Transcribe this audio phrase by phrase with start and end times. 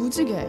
[0.00, 0.48] 아, 무지개.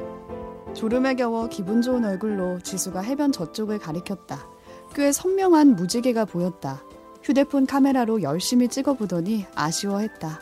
[0.73, 4.47] 졸음에 겨워 기분 좋은 얼굴로 지수가 해변 저쪽을 가리켰다.
[4.95, 6.81] 꽤 선명한 무지개가 보였다.
[7.21, 10.39] 휴대폰 카메라로 열심히 찍어보더니 아쉬워했다.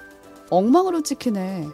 [0.52, 1.70] 엉망으로 찍히네.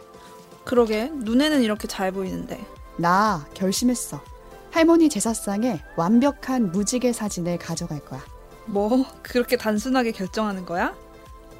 [0.64, 2.58] 그러게 눈에는 이렇게 잘 보이는데.
[2.96, 4.22] 나 결심했어.
[4.70, 8.24] 할머니 제사상에 완벽한 무지개 사진을 가져갈 거야.
[8.64, 10.96] 뭐 그렇게 단순하게 결정하는 거야?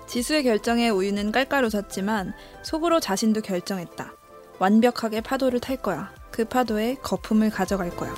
[0.07, 4.16] 지수의 결정에 우유는 깔깔 웃었지만 속으로 자신도 결정했다.
[4.59, 6.13] 완벽하게 파도를 탈 거야.
[6.31, 8.15] 그 파도에 거품을 가져갈 거야.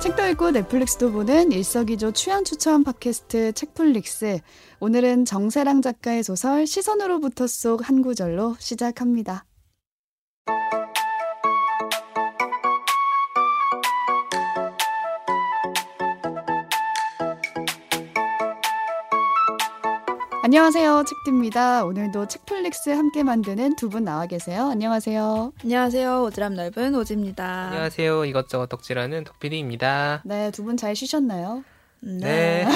[0.00, 4.40] 책도 읽고 넷플릭스도 보는 일석이조 취향 추천 팟캐스트 책플릭스.
[4.80, 9.44] 오늘은 정세랑 작가의 소설 시선으로부터 속 한 구절로 시작합니다.
[20.44, 21.04] 안녕하세요.
[21.06, 21.84] 책디입니다.
[21.84, 24.68] 오늘도 책플릭스 함께 만드는 두 분 나와 계세요.
[24.70, 25.52] 안녕하세요.
[25.62, 26.28] 안녕하세요.
[26.30, 27.44] 오지랖 넓은 오지입니다.
[27.68, 28.24] 안녕하세요.
[28.24, 30.22] 이것저것 덕질하는 덕PD입니다.
[30.24, 31.62] 네, 두 분 잘 쉬셨나요?
[32.00, 32.66] 네.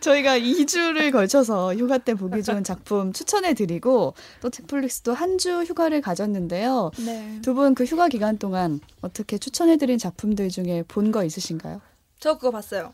[0.00, 6.00] 저희가 2주를 걸쳐서 휴가 때 보기 좋은 작품 추천해 드리고 또 책플릭스도 한 주 휴가를
[6.00, 6.90] 가졌는데요.
[7.04, 7.38] 네.
[7.42, 11.80] 두 분 그 휴가 기간 동안 어떻게 추천해 드린 작품들 중에 본 거 있으신가요?
[12.18, 12.92] 저 그거 봤어요.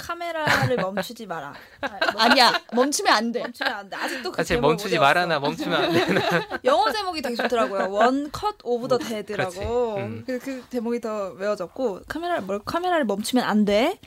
[0.00, 1.54] 카메라를 멈추지 마라.
[2.16, 2.52] 아니야.
[2.72, 3.40] 멈추면 안 돼.
[3.42, 3.96] 멈추면 안 돼.
[3.96, 5.38] 아직도 그 사실 제목 멈추지 못 말아나.
[5.40, 6.20] 멈추면 안 되나.
[6.64, 7.90] 영어 제목이 되게 좋더라고요.
[7.90, 8.98] One Cut of the.
[8.98, 9.96] Dead라고.
[9.96, 10.24] 음.
[10.26, 13.98] 그, 그 제목이 더 외워졌고 카메라 뭘 카메라를 멈추면 안 돼.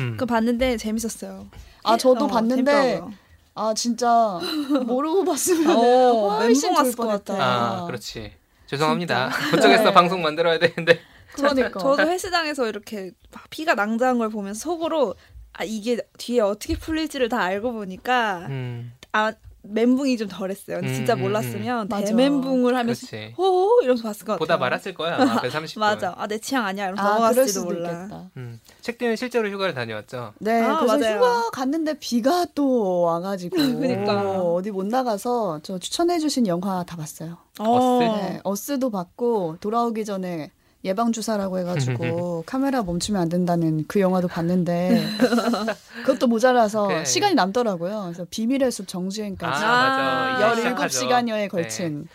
[0.00, 0.12] 음.
[0.12, 1.46] 그거 봤는데 재밌었어요.
[1.84, 3.14] 아, 저도 어, 봤는데 재밌더라고요.
[3.54, 4.38] 아, 진짜
[4.86, 7.34] 모르고 봤으면 어, 훨씬 멘붕 좋을 왔을 것 뻔했다.
[7.34, 7.44] 같아.
[7.82, 8.32] 아, 그렇지.
[8.66, 9.30] 죄송합니다.
[9.50, 9.92] 그쪽에서 네.
[9.92, 11.00] 방송 만들어야 되는데.
[11.32, 11.78] 그러니까.
[11.78, 15.14] 저도 헬스장에서 이렇게 막 피가 낭자한 걸 보면서 속으로
[15.58, 19.32] 아 이게 뒤에 어떻게 풀릴지를 다 알고 보니까 음, 아
[19.62, 20.78] 멘붕이 좀 덜했어요.
[20.80, 22.06] 근데 진짜 음, 음, 몰랐으면 맞아.
[22.06, 23.34] 대멘붕을 하면서 그렇지.
[23.36, 24.38] 호호 이러면서 봤을 것 같아요.
[24.38, 25.16] 보다 말았을 거야.
[25.16, 25.80] 아마 앞에 30분.
[25.80, 26.14] 맞아.
[26.16, 26.84] 아 내 취향 아니야.
[26.84, 27.90] 이러면서 아, 넘어갔을지도 수도 몰라.
[27.92, 28.30] 있겠다.
[28.36, 28.60] 음.
[28.82, 30.32] 책디는 실제로 휴가를 다녀왔죠.
[30.38, 31.16] 네, 아, 그래서 맞아요.
[31.18, 34.40] 휴가 갔는데 비가 또 와가지고 그러니까.
[34.40, 37.36] 어디 못 나가서 저 추천해주신 영화 다 봤어요.
[37.58, 37.98] 어.
[38.00, 40.50] 네, 어스도 봤고 돌아오기 전에
[40.84, 45.04] 예방 주사라고 해가지고 카메라 멈추면 안 된다는 그 영화도 봤는데
[46.04, 47.04] 그것도 모자라서 그래.
[47.04, 48.02] 시간이 남더라고요.
[48.04, 50.46] 그래서 비밀의 숲 정주행까지 아, 맞아.
[50.46, 51.00] 아, 이제 시작하죠.
[51.00, 52.06] 17시간여에 걸친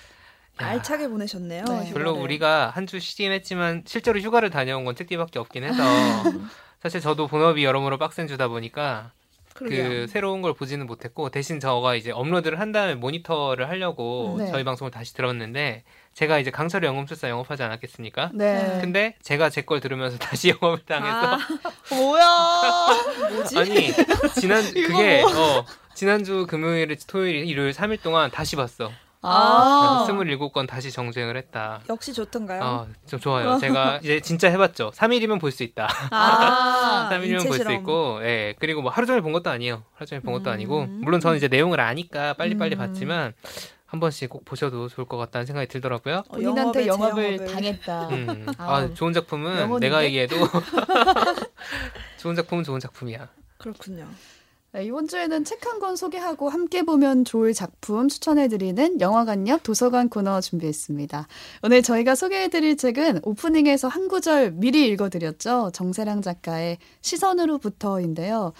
[0.62, 1.66] 야, 알차게 보내셨네요.
[1.66, 1.92] 네.
[1.94, 5.84] 별로 우리가 한 주 쉬긴 했지만 실제로 휴가를 다녀온 건 책디밖에 없긴 해서
[6.82, 9.12] 사실 저도 본업이 여러모로 빡센 주다 보니까
[9.56, 9.88] 그러게요.
[9.90, 14.48] 그 새로운 걸 보지는 못했고 대신 저가 이제 업로드를 한 다음에 모니터를 하려고 네.
[14.52, 18.32] 저희 방송을 다시 들었는데 제가 이제 강철의 영웅술사 영업하지 않았겠습니까?
[18.34, 18.78] 네.
[18.82, 21.40] 근데 제가 제 걸 들으면서 다시 영업을 당해서 아,
[21.90, 22.88] 뭐야?
[23.32, 23.58] 뭐지?
[23.58, 23.92] 아니
[24.40, 28.92] 지난 그게 어 지난주 금요일 토요일 일요일 3일 동안 다시 봤어.
[29.26, 31.80] 아, 27건 다시 정주행을 했다.
[31.90, 32.62] 역시 좋던가요?
[32.62, 33.58] 어, 좀 좋아요.
[33.58, 34.92] 제가 이제 진짜 해봤죠.
[34.94, 35.88] 3일이면 볼 수 있다.
[36.12, 37.72] 아, 3일이면 인체 볼 수.
[37.72, 38.54] 있고, 예.
[38.60, 39.84] 그리고 뭐 하루 종일 본 것도 아니에요.
[39.96, 40.54] 하루 종일 본 것도 음.
[40.54, 42.80] 아니고, 물론 저는 이제 내용을 아니까 빨리빨리 음.
[42.80, 43.34] 봤지만,
[43.94, 46.24] 한 번씩 꼭 보셔도 좋을 것 같다는 생각이 들더라고요.
[46.28, 47.46] 어, 본인한테 영업에 영업을.
[47.48, 48.08] 당했다.
[48.10, 48.46] 음.
[48.58, 49.86] 아우, 아, 좋은 작품은 영혼인데?
[49.88, 50.36] 내가 얘기해도
[52.18, 53.30] 좋은 작품은 좋은 작품이야.
[53.60, 54.08] 그렇군요.
[54.72, 60.10] 네, 이번 주에는 책 한 권 소개하고 함께 보면 좋을 작품 추천해드리는 영화관 옆 도서관
[60.10, 61.28] 코너 준비했습니다.
[61.62, 65.70] 오늘 저희가 소개해드릴 책은 오프닝에서 한 구절 미리 읽어드렸죠.
[65.72, 68.54] 정세랑 작가의 시선으로부터인데요.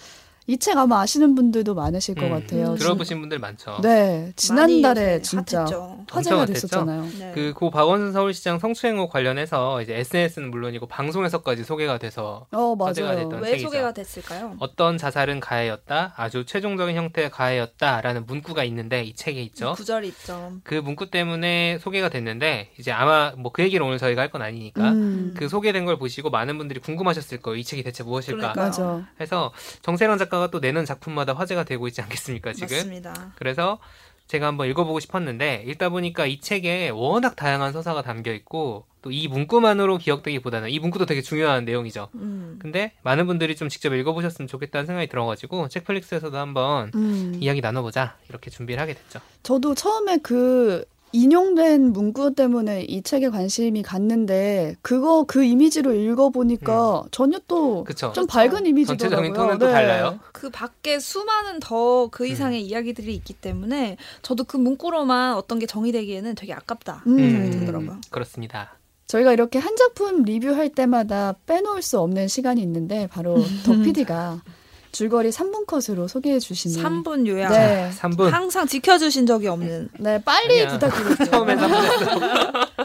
[0.46, 2.74] 이 책 아마 아시는 분들도 많으실 것 음, 같아요.
[2.76, 3.78] 들어보신 분들 많죠.
[3.82, 5.64] 네, 지난달에 진짜.
[6.10, 7.08] 화제가 됐었잖아요.
[7.18, 7.32] 네.
[7.34, 13.22] 그고 박원순 서울시장 성추행호 관련해서 이제 SNS는 물론이고 방송에서까지 소개가 돼서 어, 화제가 맞아요.
[13.24, 13.68] 됐던 왜 책이죠.
[13.68, 14.56] 소개가 됐을까요?
[14.58, 19.72] 어떤 자살은 가해였다, 아주 최종적인 형태의 가해였다라는 문구가 있는데 이 책에 있죠.
[19.76, 20.52] 구절이 있죠.
[20.62, 24.90] 그 문구 때문에 소개가 됐는데 이제 아마 뭐 그 얘기를 오늘 저희가 할 건 아니니까
[24.90, 27.56] 음, 그 소개된 걸 보시고 많은 분들이 궁금하셨을 거예요.
[27.56, 28.52] 이 책이 대체 무엇일까?
[28.52, 29.04] 그러니까요.
[29.20, 29.52] 해서
[29.82, 32.76] 정세란 작가 가 또 내는 작품마다 화제가 되고 있지 않겠습니까 지금?
[32.76, 33.32] 맞습니다.
[33.36, 33.78] 그래서
[34.26, 39.28] 제가 한번 읽어보고 싶었는데 읽다 보니까 이 책에 워낙 다양한 서사가 담겨 있고 또 이
[39.28, 42.08] 문구만으로 기억되기보다는 이 문구도 되게 중요한 내용이죠.
[42.14, 42.58] 음.
[42.58, 47.36] 근데 많은 분들이 좀 직접 읽어보셨으면 좋겠다는 생각이 들어가지고 책플릭스에서도 한번 음.
[47.38, 49.20] 이야기 나눠보자 이렇게 준비를 하게 됐죠.
[49.42, 57.38] 저도 처음에 그 인용된 문구 때문에 이 책에 관심이 갔는데 그거 그 이미지로 읽어보니까 전혀
[57.46, 58.12] 또좀 그쵸?
[58.28, 58.86] 밝은 이미지더라고요.
[58.86, 59.72] 전체적인 톤은 또 네.
[59.72, 60.18] 달라요.
[60.32, 62.26] 그 밖에 수많은 더그 음.
[62.26, 67.16] 이상의 이야기들이 있기 때문에 저도 그 문구로만 어떤 게 정의되기에는 되게 아깝다 음.
[67.16, 68.00] 생각이 들더라고요.
[68.10, 68.76] 그렇습니다.
[69.06, 74.42] 저희가 이렇게 한 작품 리뷰할 때마다 빼놓을 수 없는 시간이 있는데 바로 더 PD가
[74.94, 77.50] 줄거리 3분 컷으로 소개해 주시는 3분 요약.
[77.50, 77.90] 네.
[77.98, 78.30] 3분.
[78.30, 79.88] 항상 지켜 주신 적이 없는.
[79.98, 80.66] 네, 빨리.
[80.66, 81.30] 부탁드릴게요.
[81.30, 82.78] 처음엔 3분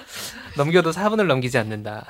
[0.57, 2.05] 넘겨도 4분을 넘기지 않는다.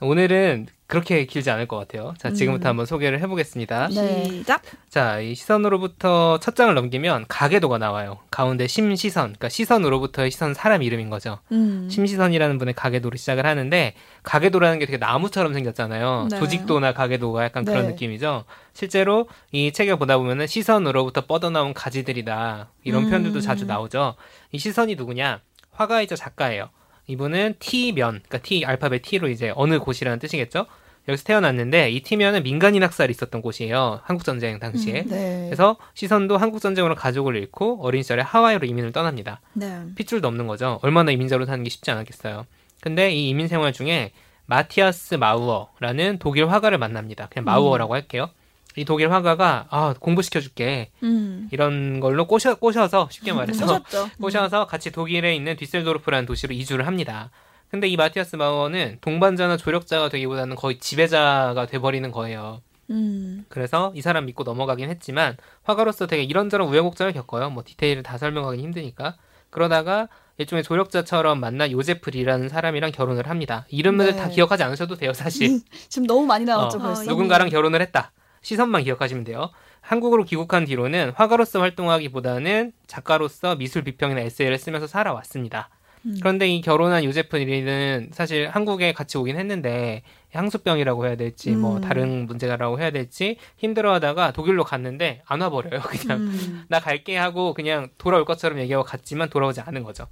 [0.00, 2.14] 오늘은 그렇게 길지 않을 것 같아요.
[2.18, 2.70] 자, 지금부터 음.
[2.70, 3.88] 한번 소개를 해보겠습니다.
[3.88, 4.24] 네.
[4.24, 4.62] 시작.
[4.90, 8.18] 자, 이 시선으로부터 첫 장을 넘기면 가계도가 나와요.
[8.30, 11.38] 가운데 심시선, 그러니까 시선으로부터의 시선 사람 이름인 거죠.
[11.52, 11.88] 음.
[11.90, 16.28] 심시선이라는 분의 가계도로 시작을 하는데 가계도라는 게 되게 나무처럼 생겼잖아요.
[16.30, 16.38] 네.
[16.38, 17.92] 조직도나 가계도가 약간 그런 네.
[17.92, 18.44] 느낌이죠.
[18.74, 23.08] 실제로 이 책을 보다 보면은 시선으로부터 뻗어나온 가지들이다 이런 음.
[23.08, 24.16] 표현들도 자주 나오죠.
[24.52, 25.40] 이 시선이 누구냐?
[25.72, 26.68] 화가이자 작가예요.
[27.06, 30.66] 이분은 T면, 그러니까 T 알파벳 T로 이제 어느 곳이라는 뜻이겠죠.
[31.06, 34.00] 여기서 태어났는데 이 T면은 민간인 학살이 있었던 곳이에요.
[34.04, 35.02] 한국 전쟁 당시에.
[35.02, 35.08] 음.
[35.08, 35.44] 네.
[35.46, 39.40] 그래서 시선도 한국 전쟁으로 가족을 잃고 어린 시절에 하와이로 이민을 떠납니다.
[39.52, 39.82] 네.
[39.96, 40.78] 핏줄도 없는 거죠.
[40.82, 42.46] 얼마나 이민자로 사는 게 쉽지 않았겠어요.
[42.80, 44.12] 근데 이 이민 생활 중에
[44.46, 47.28] 마티아스 마우어라는 독일 화가를 만납니다.
[47.30, 48.30] 그냥 마우어라고 할게요.
[48.76, 51.48] 이 독일 화가가 아, 공부시켜 줄게 음.
[51.52, 54.10] 이런 걸로 꼬셔, 꼬셔서 쉽게 말해서 꼬셨죠.
[54.20, 57.30] 꼬셔서 같이 독일에 있는 뒤셀도르프라는 도시로 이주를 합니다.
[57.70, 62.60] 근데 이 마티아스 마우어는 동반자나 조력자가 되기보다는 거의 지배자가 돼버리는 거예요.
[62.90, 63.44] 음.
[63.48, 67.50] 그래서 이 사람 믿고 넘어가긴 했지만 화가로서 되게 이런저런 우여곡절을 겪어요.
[67.50, 69.16] 뭐 디테일을 다 설명하기 힘드니까.
[69.50, 73.66] 그러다가 일종의 조력자처럼 만난 요제프리라는 사람이랑 결혼을 합니다.
[73.68, 74.16] 이름을 네.
[74.16, 75.60] 다 기억하지 않으셔도 돼요, 사실.
[75.88, 77.02] 지금 너무 많이 나왔죠, 어, 벌써.
[77.02, 78.12] 아, 누군가랑 결혼을 했다.
[78.44, 79.50] 시선만 기억하시면 돼요.
[79.80, 85.70] 한국으로 귀국한 뒤로는 화가로서 활동하기보다는 작가로서 미술 비평이나 에세이를 쓰면서 살아왔습니다.
[86.06, 86.16] 음.
[86.20, 90.02] 그런데 이 결혼한 요제프 리는 사실 한국에 같이 오긴 했는데
[90.32, 91.80] 향수병이라고 해야 될지 뭐 음.
[91.80, 95.80] 다른 문제라고 해야 될지 힘들어하다가 독일로 갔는데 안 와버려요.
[95.88, 96.64] 그냥 음.
[96.68, 100.06] 나 갈게 하고 그냥 돌아올 것처럼 얘기하고 갔지만 돌아오지 않은 거죠.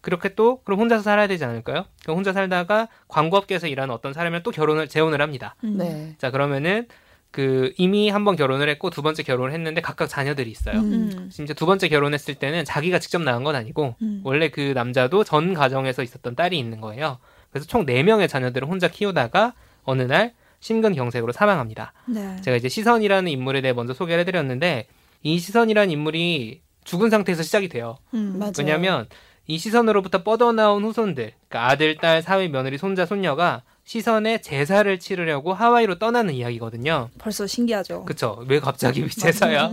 [0.00, 1.84] 그렇게 또 그럼 혼자서 살아야 되지 않을까요?
[2.02, 5.56] 그럼 혼자 살다가 광고업계에서 일하는 어떤 사람이랑 또 결혼을 재혼을 합니다.
[5.64, 5.78] 음.
[5.78, 6.14] 네.
[6.18, 6.86] 자 그러면은
[7.30, 10.78] 그 이미 한 번 결혼을 했고 두 번째 결혼을 했는데 각각 자녀들이 있어요.
[10.80, 11.10] 음.
[11.16, 11.28] 음.
[11.30, 14.20] 심지어 두 번째 결혼했을 때는 자기가 직접 낳은 건 아니고 음.
[14.24, 17.18] 원래 그 남자도 전 가정에서 있었던 딸이 있는 거예요.
[17.50, 19.54] 그래서 총 4명의 자녀들을 혼자 키우다가
[19.84, 21.92] 어느 날 심근경색으로 사망합니다.
[22.06, 22.40] 네.
[22.42, 24.86] 제가 이제 시선이라는 인물에 대해 먼저 소개를 해드렸는데
[25.22, 27.98] 이 시선이라는 인물이 죽은 상태에서 시작이 돼요.
[28.14, 28.36] 음.
[28.38, 28.52] 맞아요.
[28.58, 29.06] 왜냐하면
[29.46, 35.98] 이 시선으로부터 뻗어나온 후손들, 그러니까 아들, 딸, 사위, 며느리, 손자, 손녀가 시선의 제사를 치르려고 하와이로
[35.98, 37.08] 떠나는 이야기거든요.
[37.16, 38.04] 벌써 신기하죠.
[38.04, 38.44] 그쵸?
[38.46, 39.72] 왜 갑자기 제사야?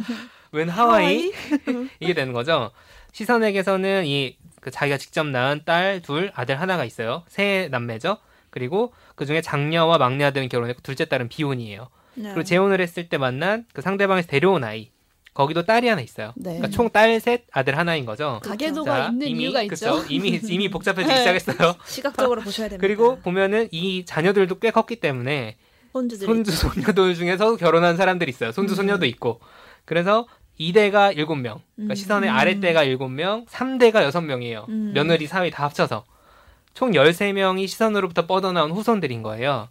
[0.54, 1.34] 웬 하와이?
[2.00, 2.72] 이게 되는 거죠.
[3.12, 7.22] 시선에게서는 이 그 자기가 직접 낳은 딸 둘, 아들 하나가 있어요.
[7.28, 8.18] 세 남매죠.
[8.50, 11.88] 그리고 그 중에 장녀와 막내 아들은 결혼했고 둘째 딸은 비혼이에요.
[12.16, 12.30] 네.
[12.30, 14.90] 그리고 재혼을 했을 때 만난 그 상대방에서 데려온 아이.
[15.36, 16.32] 거기도 딸이 하나 있어요.
[16.38, 16.58] 네.
[16.58, 18.40] 그러니까 총 딸 셋, 아들 하나인 거죠.
[18.44, 19.98] 가계도가 있는 이유가 있죠.
[19.98, 20.06] 그쵸?
[20.10, 21.18] 이미 이미 복잡해지기 네.
[21.20, 21.76] 시작했어요.
[21.86, 22.82] 시각적으로 보셔야 됩니다.
[22.82, 25.58] 그리고 보면은 이 자녀들도 꽤 컸기 때문에
[25.94, 28.54] 혼주들이 손주 손녀들 중에서 결혼한 사람들이 있어요.
[28.54, 28.76] 손주 음.
[28.78, 29.42] 손녀도 있고.
[29.84, 30.26] 그래서
[30.58, 31.28] 2대가 7명.
[31.28, 31.96] 그러니까 음.
[31.96, 32.36] 시선의 음.
[32.36, 34.70] 아랫대가 7명, 3대가 6명이에요.
[34.70, 34.92] 음.
[34.96, 36.06] 며느리 사위 다 합쳐서.
[36.74, 39.68] 총 13명이 시선으로부터 뻗어나온 후손들인 거예요.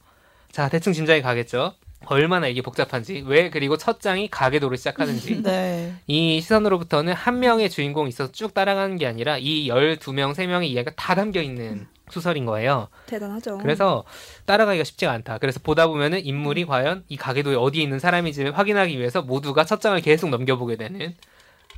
[0.52, 1.72] 자, 대충 짐작이 가겠죠.
[2.08, 5.40] 얼마나 이게 복잡한지, 왜 그리고 첫 장이 가계도로 시작하는지.
[5.44, 5.94] 네.
[6.06, 11.14] 이 시선으로부터는 한 명의 주인공이 있어서 쭉 따라가는 게 아니라 이 12명, 3명의 이야기가 다
[11.14, 12.88] 담겨 있는 소설인 거예요.
[13.06, 13.58] 대단하죠.
[13.58, 14.04] 그래서
[14.44, 15.38] 따라가기가 쉽지가 않다.
[15.38, 19.98] 그래서 보다 보면은 인물이 과연 이 가계도에 어디에 있는 사람인지를 확인하기 위해서 모두가 첫 장을
[20.00, 21.14] 계속 넘겨보게 되는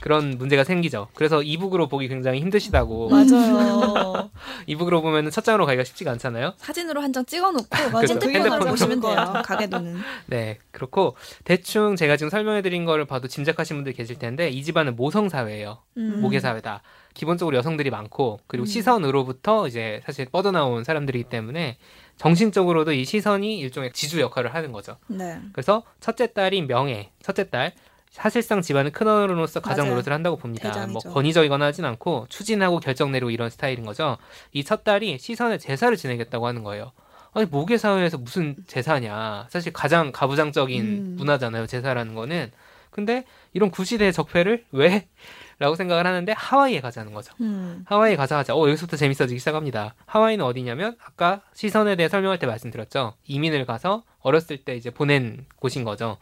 [0.00, 1.08] 그런 문제가 생기죠.
[1.14, 3.08] 그래서 이북으로 보기 굉장히 힘드시다고.
[3.10, 4.30] 맞아요.
[4.66, 6.54] 이북으로 보면은 첫 장으로 가기가 쉽지가 않잖아요.
[6.58, 7.66] 사진으로 한 장 찍어놓고.
[7.76, 8.64] 핸드폰으로 핸드폰으로.
[8.70, 9.42] 보시면 돼요.
[9.44, 9.96] 가게도는.
[10.26, 15.28] 네, 그렇고 대충 제가 지금 설명해드린 거를 봐도 짐작하신 분들 계실 텐데 이 집안은 모성
[15.30, 15.78] 사회예요.
[15.96, 16.20] 음.
[16.20, 16.82] 모계 사회다.
[17.14, 18.66] 기본적으로 여성들이 많고 그리고 음.
[18.66, 21.78] 시선으로부터 이제 사실 뻗어나온 사람들이기 때문에
[22.18, 24.98] 정신적으로도 이 시선이 일종의 지주 역할을 하는 거죠.
[25.06, 25.38] 네.
[25.52, 27.72] 그래서 첫째 딸이 명예, 첫째 딸
[28.16, 29.94] 사실상 집안의 큰 어른으로서 가장 맞아요.
[29.96, 30.70] 노릇을 한다고 봅니다.
[30.70, 30.92] 대장이죠.
[31.08, 34.16] 뭐 권위적이거나 하진 않고 추진하고 결정 내리고 이런 스타일인 거죠.
[34.52, 36.92] 이 첫 딸이 시선의 제사를 지내겠다고 하는 거예요.
[37.34, 39.46] 아니 모계 사회에서 무슨 제사냐?
[39.50, 41.14] 사실 가장 가부장적인 음.
[41.18, 41.66] 문화잖아요.
[41.66, 42.50] 제사라는 거는.
[42.90, 45.06] 근데 이런 구시대의 적폐를 왜?
[45.58, 47.34] 라고 생각을 하는데 하와이에 가자는 거죠.
[47.42, 47.84] 음.
[47.86, 48.54] 하와이에 가자 하자.
[48.54, 49.94] 어, 여기서부터 재밌어지기 시작합니다.
[50.06, 53.14] 하와이는 어디냐면 아까 시선에 대해 설명할 때 말씀드렸죠.
[53.26, 56.16] 이민을 가서 어렸을 때 이제 보낸 곳인 거죠.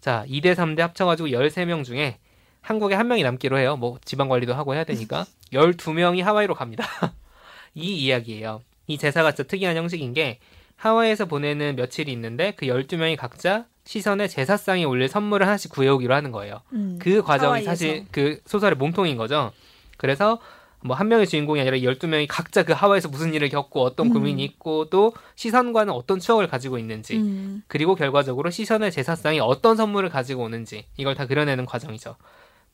[0.00, 2.18] 자, 2대 3대 합쳐가지고 13명 중에
[2.60, 3.76] 한국에 한 명이 남기로 해요.
[3.76, 6.86] 뭐 지방 관리도 하고 해야 되니까 12명이 하와이로 갑니다.
[7.74, 8.62] 이 이야기예요.
[8.86, 10.38] 이 제사가 진짜 특이한 형식인 게
[10.76, 16.60] 하와이에서 보내는 며칠이 있는데 그 12명이 각자 시선에 제사상에 올릴 선물을 하나씩 구해오기로 하는 거예요.
[16.72, 16.98] 음.
[17.00, 17.70] 그 과정이 하와이에서.
[17.70, 19.52] 사실 그 소설의 몸통인 거죠.
[19.96, 20.38] 그래서
[20.84, 24.12] 뭐 한 명의 주인공이 아니라 12명이 각자 그 하와이에서 무슨 일을 겪고 어떤 음.
[24.12, 27.62] 고민이 있고 또 시선과는 어떤 추억을 가지고 있는지 음.
[27.66, 32.16] 그리고 결과적으로 시선의 제사상이 어떤 선물을 가지고 오는지 이걸 다 그려내는 과정이죠.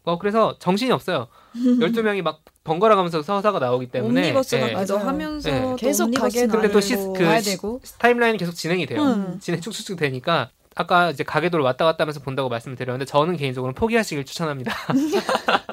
[0.06, 1.28] 어 그래서 정신이 없어요.
[1.56, 4.72] 12명이 막 번갈아 가면서 서사가 나오기 때문에 옴니버스 예.
[4.72, 4.98] 맞아요.
[4.98, 5.60] 하면서 네.
[5.62, 6.94] 또 계속 가게 근데 또 시-.
[7.16, 7.80] 그 시- 되고.
[7.98, 9.02] 타임라인이 계속 진행이 돼요.
[9.02, 9.38] 음.
[9.40, 14.24] 진행 쭉쭉쭉 되니까 아까 이제 가계도를 왔다 갔다 하면서 본다고 말씀을 드렸는데 저는 개인적으로 포기하시길
[14.24, 14.74] 추천합니다.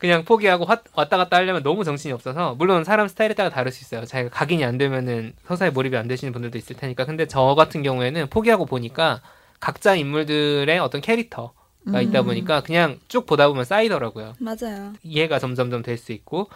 [0.00, 3.84] 그냥 포기하고 화- 왔다 갔다 하려면 너무 정신이 없어서 물론 사람 스타일에 따라 다를 수
[3.84, 4.06] 있어요.
[4.06, 8.28] 자기가 각인이 안 되면은 서사에 몰입이 안 되시는 분들도 있을 테니까 근데 저 같은 경우에는
[8.30, 9.20] 포기하고 보니까
[9.60, 11.52] 각자 인물들의 어떤 캐릭터
[11.92, 12.26] 가 있다 음.
[12.26, 14.34] 보니까 그냥 쭉 보다 보면 쌓이더라고요.
[14.38, 14.94] 맞아요.
[15.02, 16.48] 이해가 점점점 될 수 있고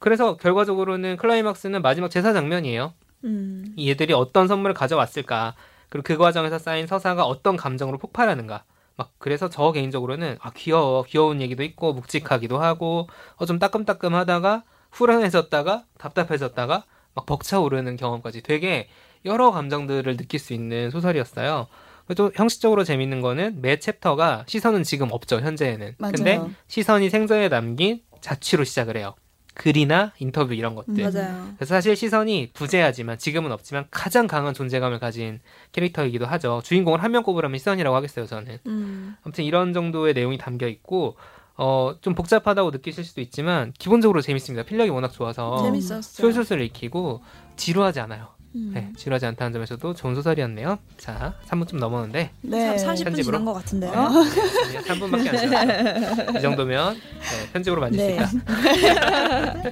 [0.00, 2.92] 그래서 결과적으로는 클라이막스는 마지막 제사 장면이에요.
[3.24, 3.74] 음.
[3.78, 5.54] 얘들이 어떤 선물을 가져왔을까
[5.88, 8.64] 그리고 그 과정에서 쌓인 서사가 어떤 감정으로 폭발하는가
[8.98, 15.84] 막 그래서 저 개인적으로는 아 귀여워 귀여운 얘기도 있고 묵직하기도 하고 어 좀 따끔따끔하다가 후련해졌다가
[15.98, 18.88] 답답해졌다가 막 벅차오르는 경험까지 되게
[19.24, 21.68] 여러 감정들을 느낄 수 있는 소설이었어요.
[22.16, 25.94] 또 형식적으로 재밌는 거는 매 챕터가 시선은 지금 없죠 현재에는.
[25.98, 26.12] 맞아요.
[26.12, 29.14] 근데 시선이 생전에 남긴 자취로 시작을 해요.
[29.58, 31.00] 글이나 인터뷰 이런 것들.
[31.00, 31.12] 음.
[31.12, 31.48] 맞아요.
[31.56, 35.40] 그래서 사실 시선이 부재하지만 지금은 없지만 가장 강한 존재감을 가진
[35.72, 36.62] 캐릭터이기도 하죠.
[36.64, 38.58] 주인공을 한 명 꼽으라면 시선이라고 하겠어요, 저는.
[38.66, 39.16] 음.
[39.22, 41.16] 아무튼 이런 정도의 내용이 담겨 있고
[41.56, 44.64] 어, 좀 복잡하다고 느끼실 수도 있지만 기본적으로 재밌습니다.
[44.64, 46.02] 필력이 워낙 좋아서 재밌었어요.
[46.02, 47.20] 술술술 읽히고
[47.56, 48.28] 지루하지 않아요.
[48.54, 48.70] 음.
[48.74, 50.78] 네, 지루하지 않다는 점에서도 좋은 소설이었네요.
[50.96, 52.76] 자, 3분 좀 넘었는데 네.
[52.76, 53.22] 30분 편집으로?
[53.38, 53.92] 지난 것 같은데요.
[53.92, 56.38] 그냥 3분밖에 안 지났어요.
[56.38, 58.24] 이 정도면 네, 편집으로 만질 네.
[58.26, 59.62] 수 있다.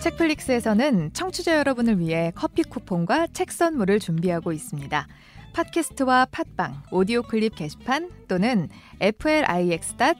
[0.00, 5.06] 책플릭스에서는 청취자 여러분을 위해 커피 쿠폰과 책 선물을 준비하고 있습니다.
[5.52, 8.68] 팟캐스트와 팟빵, 오디오 클립 게시판 또는
[9.00, 10.12] flix.pod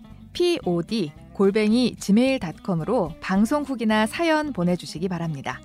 [1.33, 5.61] 골뱅이 gmail.com으로 방송 후기나 사연 보내주시기 바랍니다.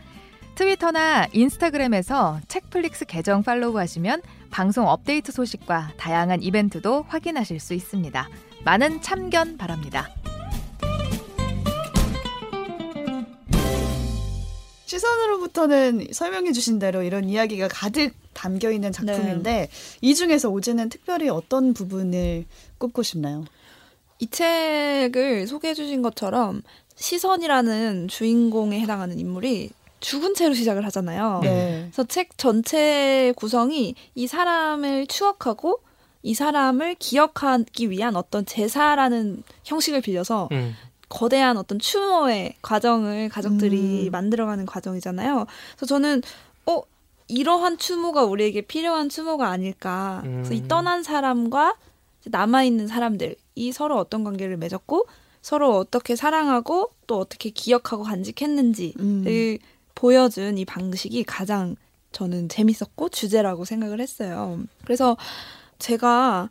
[0.55, 8.29] 트위터나 인스타그램에서 책플릭스 계정 팔로우하시면 방송 업데이트 소식과 다양한 이벤트도 확인하실 수 있습니다.
[8.63, 10.07] 많은 참견 바랍니다.
[14.85, 19.67] 시선으로부터는 설명해 주신 대로 이런 이야기가 가득 담겨 있는 작품인데
[19.99, 22.45] 이 중에서 오즈는 특별히 어떤 부분을
[22.77, 23.43] 꼽고 싶나요?
[24.19, 26.61] 이 책을 소개해 주신 것처럼
[26.95, 29.71] 시선이라는 주인공에 해당하는 인물이
[30.05, 31.39] 죽은 채로 시작을 하잖아요.
[31.41, 31.87] 네.
[31.91, 35.79] 그래서 책 전체 구성이 이 사람을 추억하고
[36.21, 40.75] 이 사람을 기억하기 위한 어떤 제사라는 형식을 빌려서 음,
[41.09, 44.11] 거대한 어떤 추모의 과정을 가족들이 음.
[44.11, 45.47] 만들어가는 과정이잖아요.
[45.75, 46.21] 그래서 저는
[46.67, 46.83] 어
[47.27, 50.21] 이러한 추모가 우리에게 필요한 추모가 아닐까.
[50.23, 50.67] 그래서 이 음.
[50.67, 51.77] 떠난 사람과
[52.25, 55.07] 남아 있는 사람들 이 서로 어떤 관계를 맺었고
[55.41, 59.57] 서로 어떻게 사랑하고 또 어떻게 기억하고 간직했는지를 음.
[59.95, 61.75] 보여준 이 방식이 가장
[62.11, 64.59] 저는 재밌었고 주제라고 생각을 했어요.
[64.83, 65.17] 그래서
[65.79, 66.49] 제가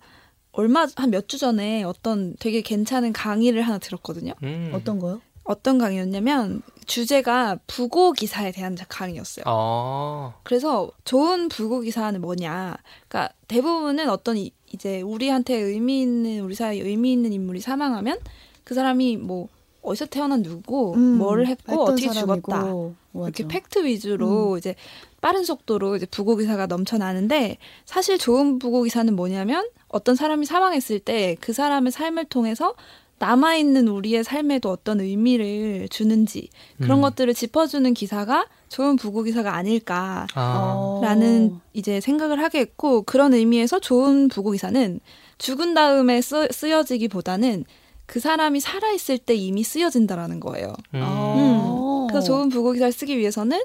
[0.52, 4.32] 얼마 한 몇 주 전에 어떤 되게 괜찮은 강의를 하나 들었거든요.
[4.42, 4.70] 음.
[4.74, 5.20] 어떤 거요?
[5.44, 9.44] 어떤 강의였냐면 주제가 부고 기사에 대한 강의였어요.
[9.46, 12.76] 어, 그래서 좋은 부고 기사는 뭐냐?
[13.08, 18.18] 그러니까 대부분은 어떤 이, 이제 우리한테 의미 있는 우리 사회에 의미 있는 인물이 사망하면
[18.64, 19.48] 그 사람이 뭐
[19.84, 22.64] 어디서 태어난 누구고 음, 뭘 했고 어떻게 사람이고, 죽었다.
[23.12, 23.28] 맞아.
[23.28, 24.74] 이렇게 팩트 위주로 이제
[25.20, 31.36] 빠른 속도로 이제 부고 기사가 넘쳐나는데 사실 좋은 부고 기사는 뭐냐면 어떤 사람이 사망했을 때
[31.40, 32.74] 그 사람의 삶을 통해서
[33.18, 36.48] 남아 있는 우리의 삶에도 어떤 의미를 주는지
[36.78, 37.02] 그런 음.
[37.02, 40.26] 것들을 짚어주는 기사가 좋은 부고 기사가 아닐까.
[40.34, 41.00] 아, 어.
[41.02, 45.00] 라는 이제 생각을 하게 했고 그런 의미에서 좋은 부고 기사는
[45.38, 47.64] 죽은 다음에 쓰, 쓰여지기보다는
[48.06, 50.73] 그 사람이 살아 있을 때 이미 쓰여진다라는 거예요.
[50.94, 51.00] 음.
[51.02, 52.06] 어.
[52.11, 53.61] 그래서 좋은 부고 기사를 쓰기 위해서는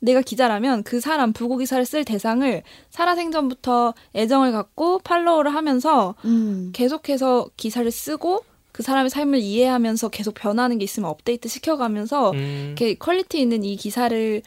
[0.00, 6.70] 내가 기자라면 그 사람 부고 기사를 쓸 대상을 살아생전부터 애정을 갖고 follow를 하면서 음.
[6.72, 12.64] 계속해서 기사를 쓰고 그 사람의 삶을 이해하면서 계속 변하는 게 있으면 업데이트 시켜가면서 음.
[12.68, 14.42] 이렇게 quality 있는 이 기사를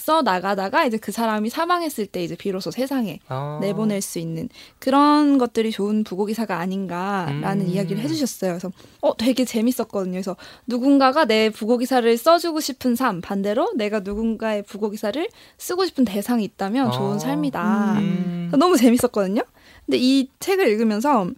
[0.00, 3.58] 써 나가다가 이제 그 사람이 사망했을 때 이제 비로소 세상에 아.
[3.60, 7.70] 내보낼 수 있는 그런 것들이 좋은 부고 기사가 아닌가라는 음.
[7.70, 8.52] 이야기를 해주셨어요.
[8.52, 10.12] 그래서 어 되게 재밌었거든요.
[10.12, 10.36] 그래서
[10.66, 15.28] 누군가가 내 부고 기사를 써주고 싶은 삶 반대로 내가 누군가의 부고 기사를
[15.58, 17.18] 쓰고 싶은 대상이 있다면 좋은 아.
[17.18, 17.92] 삶이다.
[17.98, 18.52] 음.
[18.58, 19.42] 너무 재밌었거든요.
[19.86, 21.30] 근데 이 책을 읽으면서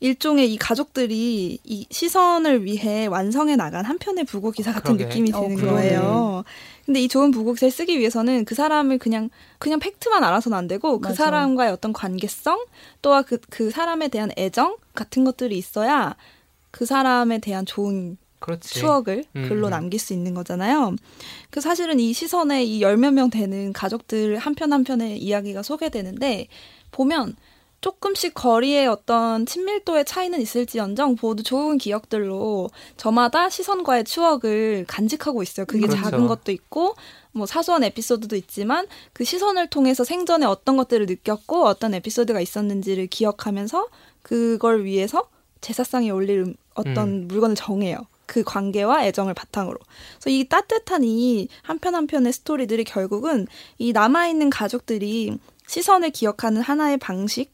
[0.00, 5.04] 일종의 이 가족들이 이 시선을 위해 완성해 나간 한 편의 부고 기사 같은 그러게.
[5.06, 5.72] 느낌이 어, 드는 그러네.
[5.72, 6.44] 거예요.
[6.84, 10.98] 근데 이 좋은 부고 기사를 쓰기 위해서는 그 사람을 그냥 그냥 팩트만 알아서는 안 되고
[11.00, 11.24] 그 맞아.
[11.24, 12.66] 사람과의 어떤 관계성
[13.00, 16.16] 또한 그, 그 사람에 대한 애정 같은 것들이 있어야
[16.70, 18.74] 그 사람에 대한 좋은 그렇지.
[18.74, 19.70] 추억을 음, 글로 음.
[19.70, 20.96] 남길 수 있는 거잖아요.
[21.50, 26.48] 그 사실은 이 시선에 이 열 몇 명 되는 가족들 한편 한 편의 이야기가 소개되는데
[26.90, 27.36] 보면
[27.84, 35.66] 조금씩 거리에 어떤 친밀도의 차이는 있을지언정 모두 좋은 기억들로 저마다 시선과의 추억을 간직하고 있어요.
[35.66, 36.02] 그게 그렇죠.
[36.02, 36.94] 작은 것도 있고
[37.32, 43.88] 뭐 사소한 에피소드도 있지만 그 시선을 통해서 생전에 어떤 것들을 느꼈고 어떤 에피소드가 있었는지를 기억하면서
[44.22, 45.28] 그걸 위해서
[45.60, 47.98] 제사상에 올릴 음- 어떤 물건을 정해요.
[48.24, 49.76] 그 관계와 애정을 바탕으로.
[50.14, 55.36] 그래서 이 따뜻한 이 한편 한 편의 스토리들이 결국은 이 남아있는 가족들이
[55.66, 57.53] 시선을 기억하는 하나의 방식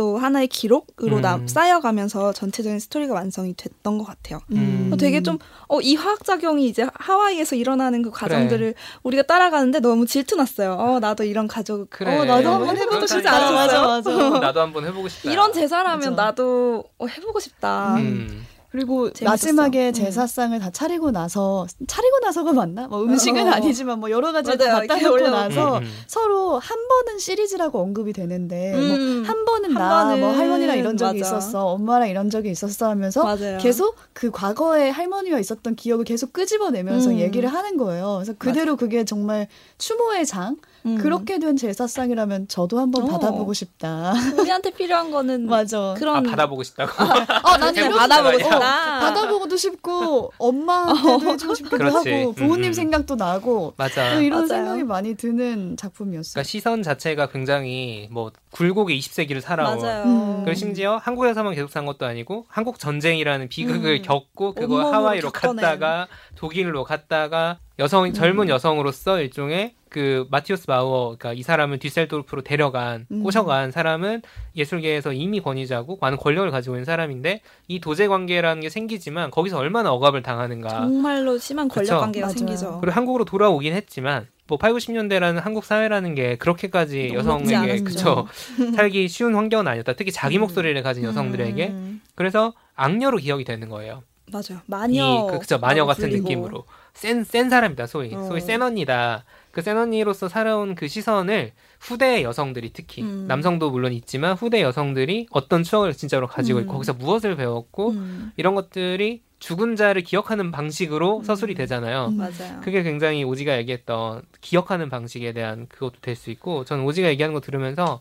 [0.00, 1.20] 또 하나의 기록으로 음.
[1.20, 4.40] 남, 쌓여가면서 전체적인 스토리가 완성이 됐던 것 같아요.
[4.50, 4.88] 음.
[4.90, 5.36] 어, 되게 좀,
[5.68, 10.72] 어, 이 화학작용이 이제 하와이에서 일어나는 그 과정들을 우리가 따라가는데 너무 질투났어요.
[10.72, 11.90] 어, 나도 이런 가족.
[11.90, 12.18] 그래.
[12.18, 13.28] 어, 나도 한번 해보고 싶지.
[13.28, 13.52] 않았어요?
[13.52, 14.38] 맞아, 맞아.
[14.40, 15.30] 나도 한번 해보고 싶다.
[15.30, 16.10] 이런 제사라면 맞아.
[16.10, 17.96] 나도 어, 해보고 싶다.
[17.96, 18.46] 음.
[18.70, 19.30] 그리고 재밌었어.
[19.30, 19.92] 마지막에 음.
[19.92, 22.86] 제사상을 다 차리고 나서 차리고 나서가 맞나?
[22.86, 23.50] 뭐 음식은 어.
[23.50, 24.86] 아니지만 뭐 여러 가지 다 맞아요.
[24.86, 25.28] 갖다 놓고.
[25.28, 25.92] 나서 음, 음.
[26.06, 29.22] 서로 한 번은 시리즈라고 언급이 되는데 음.
[29.22, 31.36] 뭐한 번은 한나뭐 번은 할머니랑 이런 적이 맞아.
[31.38, 33.58] 있었어 엄마랑 이런 적이 있었어 하면서 맞아요.
[33.58, 37.18] 계속 그 과거에 할머니와 있었던 기억을 계속 끄집어내면서 음.
[37.18, 38.20] 얘기를 하는 거예요.
[38.22, 39.48] 그래서 그대로 그게 정말
[39.78, 40.96] 추모의 장 음.
[40.96, 43.06] 그렇게 된 제사상이라면 저도 한번 어.
[43.08, 44.14] 받아보고 싶다.
[44.38, 45.94] 우리한테 필요한 거는 맞아.
[45.98, 46.92] 그런 아 받아보고 싶다고.
[47.02, 48.38] 아, 난 그냥 이런 받아보고.
[48.38, 48.59] 싶다.
[48.60, 52.10] 받아보고도 싶고 엄마한테도 해주고 싶기도 그렇지.
[52.12, 52.72] 하고 부모님 음, 음.
[52.72, 54.14] 생각도 나고 맞아.
[54.14, 54.46] 이런 맞아요.
[54.48, 56.32] 생각이 많이 드는 작품이었어요.
[56.34, 59.78] 그러니까 시선 자체가 굉장히 뭐 굴곡의 20세기를 살아온.
[59.78, 60.04] 맞아요.
[60.04, 60.44] 음.
[60.44, 64.02] 그리고 심지어 한국에서만 계속 산 것도 아니고 한국 전쟁이라는 비극을 음.
[64.02, 65.64] 겪고 온몸으로 하와이로 겪어낸.
[65.64, 73.06] 갔다가 독일로 갔다가 여성 젊은 여성으로서 일종의 그 마티오스 마우어 그러니까 이 사람을 뒤셀도르프로 데려간
[73.10, 73.22] 음.
[73.22, 74.22] 꼬셔간 사람은
[74.56, 79.92] 예술계에서 이미 권위자고 많은 권력을 가지고 있는 사람인데 이 도제 관계라는 게 생기지만 거기서 얼마나
[79.92, 82.00] 억압을 당하는가 정말로 심한 권력 그쵸.
[82.00, 82.38] 관계가 맞아요.
[82.38, 82.78] 생기죠.
[82.80, 87.82] 그리고 한국으로 돌아오긴 했지만 뭐 8, 90년대라는 한국 사회라는 게 그렇게까지 여성에게.
[87.82, 88.26] 그쵸
[88.74, 89.94] 살기 쉬운 환경은 아니었다.
[89.94, 90.40] 특히 자기 음.
[90.40, 94.02] 목소리를 가진 여성들에게 음, 그래서 악녀로 기억이 되는 거예요.
[94.32, 94.60] 맞아요.
[94.66, 95.02] 마녀.
[95.02, 96.64] 이, 그, 그쵸, 마녀 같은 느낌으로.
[96.94, 98.14] 센, 센 사람이다, 소위.
[98.14, 98.22] 어.
[98.24, 99.24] 소위 센 언니다.
[99.52, 103.26] 그 센 언니로서 살아온 그 시선을 후대 여성들이 특히, 음.
[103.26, 106.74] 남성도 물론 있지만 후대 여성들이 어떤 추억을 진짜로 가지고 있고, 음.
[106.74, 112.08] 거기서 무엇을 배웠고, 음, 이런 것들이 죽은 자를 기억하는 방식으로 서술이 되잖아요.
[112.08, 112.16] 음.
[112.18, 112.60] 맞아요.
[112.62, 117.40] 그게 굉장히 오지가 얘기했던 기억하는 방식에 대한 그것도 될 수 있고, 저는 오지가 얘기하는 거
[117.40, 118.00] 들으면서,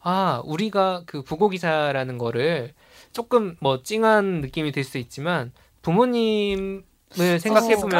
[0.00, 2.72] 아, 우리가 그 부고기사라는 거를
[3.12, 6.82] 조금 뭐 찡한 느낌이 들 수 있지만, 부모님
[7.18, 7.90] 을 생각해 보면,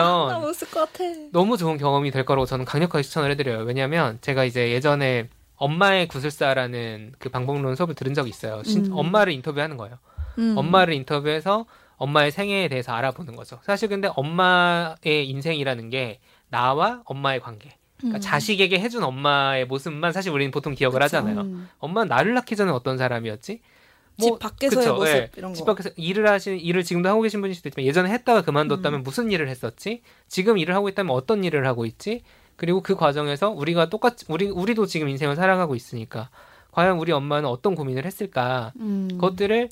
[0.70, 1.04] 것 같아.
[1.32, 3.60] 너무 좋은 경험이 될 거라고 저는 강력하게 추천을 해드려요.
[3.64, 8.62] 왜냐면 제가 이제 예전에 엄마의 구슬사라는 그 방법론 수업을 들은 적이 있어요.
[8.64, 8.92] 신- 음.
[8.92, 9.98] 엄마를 인터뷰하는 거예요.
[10.38, 10.54] 음.
[10.58, 11.64] 엄마를 인터뷰해서
[11.96, 13.60] 엄마의 생애에 대해서 알아보는 거죠.
[13.62, 17.70] 사실 근데 엄마의 인생이라는 게 나와 엄마의 관계.
[17.98, 18.20] 그러니까 음.
[18.20, 21.04] 자식에게 해준 엄마의 모습만 사실 우리는 보통 기억을 그쵸.
[21.04, 21.42] 하잖아요.
[21.42, 21.68] 음.
[21.78, 23.60] 엄마는 나를 낳기 전에 어떤 사람이었지?
[24.20, 25.30] 집 밖에서의 그쵸, 모습 예.
[25.36, 25.56] 이런 거.
[25.56, 29.02] 집 밖에서 일을 하신 일을 지금도 하고 계신 분일 수도 있지만 예전에 했다가 그만뒀다면 음.
[29.02, 30.02] 무슨 일을 했었지?
[30.28, 32.22] 지금 일을 하고 있다면 어떤 일을 하고 있지?
[32.56, 36.30] 그리고 그 과정에서 우리가 똑같이 우리 우리도 지금 인생을 살아가고 있으니까
[36.70, 38.72] 과연 우리 엄마는 어떤 고민을 했을까?
[38.78, 39.08] 음.
[39.12, 39.68] 그것들을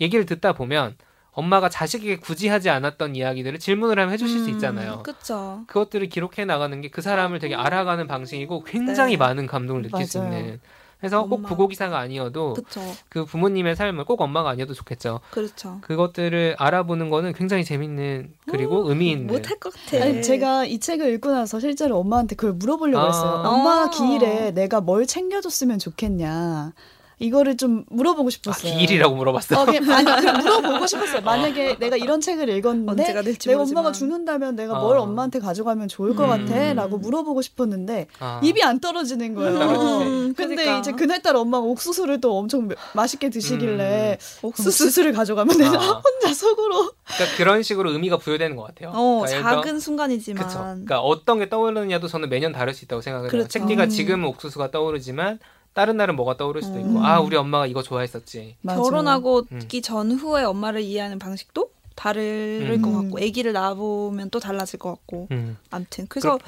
[0.00, 0.96] 얘기를 듣다 보면
[1.32, 5.02] 엄마가 자식에게 굳이 하지 않았던 이야기들을 질문을 하면 해주실 수 음, 있잖아요.
[5.02, 5.62] 그쵸.
[5.68, 9.16] 그것들을 기록해 나가는 게 그 사람을 되게 알아가는 방식이고 굉장히 네.
[9.18, 10.38] 많은 감동을 느낄 수 맞아요.
[10.38, 10.60] 있는.
[11.00, 11.48] 그래서 꼭 엄마.
[11.48, 12.80] 부고기사가 아니어도 그쵸.
[13.08, 15.20] 그 부모님의 삶을 꼭 엄마가 아니어도 좋겠죠.
[15.30, 15.78] 그렇죠.
[15.80, 19.26] 그것들을 알아보는 거는 굉장히 재밌는 그리고 의미 있는.
[19.26, 20.04] 못할 것 같아.
[20.04, 23.06] 아니, 제가 이 책을 읽고 나서 실제로 엄마한테 그걸 물어보려고 아.
[23.08, 23.42] 했어요.
[23.46, 23.90] 엄마 어.
[23.90, 26.72] 기일에 내가 뭘 챙겨줬으면 좋겠냐.
[27.20, 28.72] 이거를 좀 물어보고 아, 싶었어요.
[28.76, 29.60] 기일이라고 물어봤어.
[29.60, 31.20] 어, 그냥, 아니, 그냥 물어보고 싶었어요.
[31.20, 33.80] 만약에 내가 이런 책을 읽었는데 언제가 될지 내 모르지만.
[33.84, 34.82] 엄마가 죽는다면 내가 어.
[34.86, 36.46] 뭘 엄마한테 가져가면 좋을 것 음.
[36.46, 36.72] 같아?
[36.72, 38.40] 라고 물어보고 싶었는데 아.
[38.42, 39.58] 입이 안 떨어지는 거예요.
[39.58, 40.10] 떨어지지.
[40.10, 40.78] 음, 근데 그러니까.
[40.78, 44.68] 이제 그날따라 엄마가 옥수수를 또 엄청 매- 맛있게 드시길래 옥수수.
[44.68, 46.02] 옥수수를 가져가면 내가 아.
[46.02, 48.92] 혼자 속으로 그러니까 그런 식으로 의미가 부여되는 것 같아요.
[48.94, 50.46] 어, 그러니까 작은 순간이지만.
[50.46, 50.58] 그쵸.
[50.60, 53.30] 그러니까 어떤 게 떠오르느냐도 저는 매년 다를 수 있다고 생각을 해요.
[53.30, 53.48] 그렇죠.
[53.48, 53.88] 책디가 음.
[53.90, 55.38] 지금은 옥수수가 떠오르지만
[55.72, 57.04] 다른 날은 뭐가 떠오를 수도 있고 음.
[57.04, 58.56] 아 우리 엄마가 이거 좋아했었지.
[58.62, 58.80] 맞아.
[58.80, 59.60] 결혼하고 음.
[59.68, 62.82] 기 전후에 엄마를 이해하는 방식도 다를 음.
[62.82, 65.58] 것 같고 아기를 낳아보면 또 달라질 것 같고 음.
[65.70, 66.38] 암튼 그래서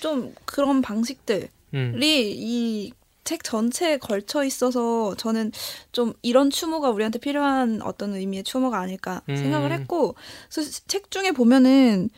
[0.00, 1.98] 좀 그런 방식들이 음.
[2.02, 5.52] 이책 전체에 걸쳐 있어서 저는
[5.92, 9.36] 좀 이런 추모가 우리한테 필요한 어떤 의미의 추모가 아닐까 음.
[9.36, 10.14] 생각을 했고
[10.52, 12.10] 그래서 책 중에 보면은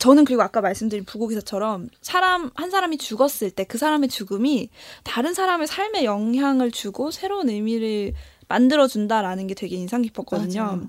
[0.00, 4.70] 저는 그리고 아까 말씀드린 부고기사처럼 사람 한 사람이 죽었을 때 그 사람의 죽음이
[5.04, 8.14] 다른 사람의 삶에 영향을 주고 새로운 의미를
[8.48, 10.62] 만들어 준다라는 게 되게 인상 깊었거든요.
[10.64, 10.88] 맞아요.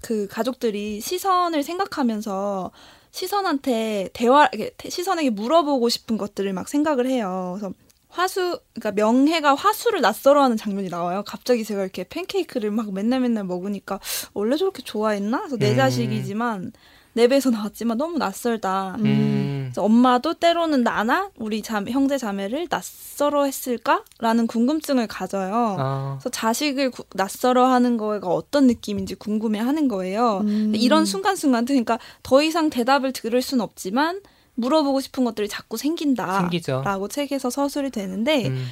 [0.00, 2.70] 그 가족들이 시선을 생각하면서
[3.10, 4.48] 시선한테 대화
[4.88, 7.56] 시선에게 물어보고 싶은 것들을 막 생각을 해요.
[7.58, 7.74] 그래서
[8.08, 11.24] 화수 그러니까 명혜가 화수를 낯설어하는 장면이 나와요.
[11.26, 13.98] 갑자기 제가 이렇게 팬케이크를 막 맨날 맨날 먹으니까
[14.34, 15.38] 원래 저렇게 좋아했나?
[15.38, 15.76] 그래서 내 음.
[15.76, 16.72] 자식이지만
[17.12, 18.96] 내 배에서 나왔지만 너무 낯설다.
[19.00, 19.72] 음.
[19.76, 25.76] 엄마도 때로는 나나 우리 자, 형제 자매를 낯설어 했을까라는 궁금증을 가져요.
[25.78, 26.16] 아.
[26.18, 30.40] 그래서 자식을 구- 낯설어 하는 거가 어떤 느낌인지 궁금해 하는 거예요.
[30.44, 30.72] 음.
[30.74, 34.20] 이런 순간순간 그러니까 더 이상 대답을 들을 순 없지만
[34.54, 36.40] 물어보고 싶은 것들이 자꾸 생긴다.
[36.40, 36.82] 생기죠.
[36.84, 38.66] 라고 책에서 서술이 되는데 음.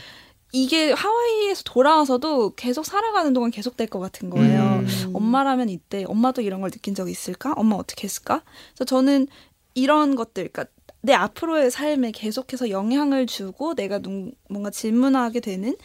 [0.52, 4.60] 이게 하와이에서 돌아와서도 계속 살아가는 동안 계속 될 것 같은 거예요.
[4.82, 5.10] 음.
[5.14, 7.52] 엄마라면 이때 엄마도 이런 걸 느낀 적 있을까?
[7.56, 8.42] 엄마 어떻게 했을까?
[8.70, 9.26] 그래서 저는
[9.74, 10.66] 이런 것들, 그러니까
[11.02, 15.76] 내 앞으로의 삶에 계속해서 영향을 주고 내가 눈- 뭔가 질문하게 되는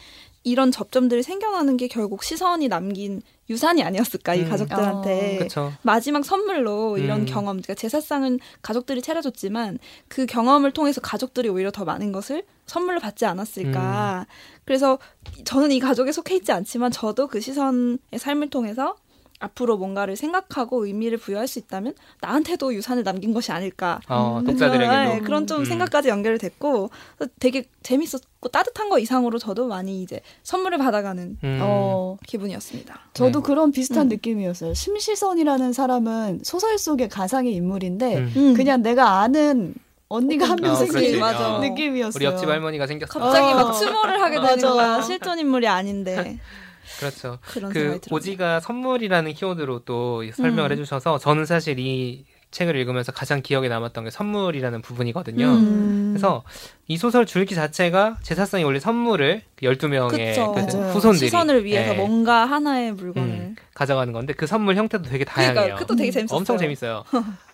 [0.42, 4.48] 이런 접점들이 생겨나는 게 결국 시선이 남긴 유산이 아니었을까 이 음.
[4.48, 5.72] 가족들한테 그렇죠.
[5.82, 7.26] 마지막 선물로 이런 음.
[7.26, 9.78] 경험, 그러니까 제사상은 가족들이 차려줬지만
[10.08, 14.26] 그 경험을 통해서 가족들이 오히려 더 많은 것을 선물로 받지 않았을까.
[14.64, 14.98] 그래서
[15.44, 18.96] 저는 이 가족에 속해 있지 않지만 저도 그 시선의 삶을 통해서
[19.40, 24.00] 앞으로 뭔가를 생각하고 의미를 부여할 수 있다면 나한테도 유산을 남긴 것이 아닐까.
[24.08, 24.46] 어, 음.
[24.46, 24.92] 독자들에게도.
[25.14, 25.64] 네, 그런 좀 음.
[25.64, 31.58] 생각까지 연결이 됐고 그래서 되게 재밌었고 따뜻한 거 이상으로 저도 많이 이제 선물을 받아가는 음.
[31.62, 32.98] 어, 기분이었습니다.
[33.12, 33.46] 저도 네.
[33.46, 34.08] 그런 비슷한 음.
[34.08, 34.72] 느낌이었어요.
[34.74, 38.32] 심시선이라는 사람은 소설 속의 가상의 인물인데 음.
[38.36, 38.54] 음.
[38.54, 39.74] 그냥 내가 아는
[40.08, 41.20] 언니가 한명 어, 생긴.
[41.22, 41.58] 어.
[41.60, 42.12] 느낌이었어요.
[42.16, 43.18] 우리 옆집 할머니가 생겼어.
[43.18, 43.54] 갑자기 어.
[43.56, 44.58] 막 추모를 하게 되는.
[44.62, 45.02] 거야.
[45.02, 46.38] 실존 인물이 아닌데
[47.10, 47.38] 그렇죠.
[47.72, 48.00] 그.
[48.10, 50.72] 오지가 선물이라는 키워드로 또 설명을 음.
[50.72, 55.46] 해주셔서 저는 사실 이 책을 읽으면서 가장 기억에 남았던 게 선물이라는 부분이거든요.
[55.46, 56.10] 음.
[56.12, 56.44] 그래서
[56.86, 60.52] 이 소설 줄기 자체가 제사상이 원래 선물을 그 12명의 그쵸.
[60.52, 60.60] 그.
[60.92, 65.54] 후손들이 시선을 위해서 예, 뭔가 하나의 물건을 음, 가져가는 건데 그 선물 형태도 되게 다양해요.
[65.54, 66.36] 그러니까 그것도 되게 재밌었어요.
[66.36, 67.04] 엄청 재밌어요.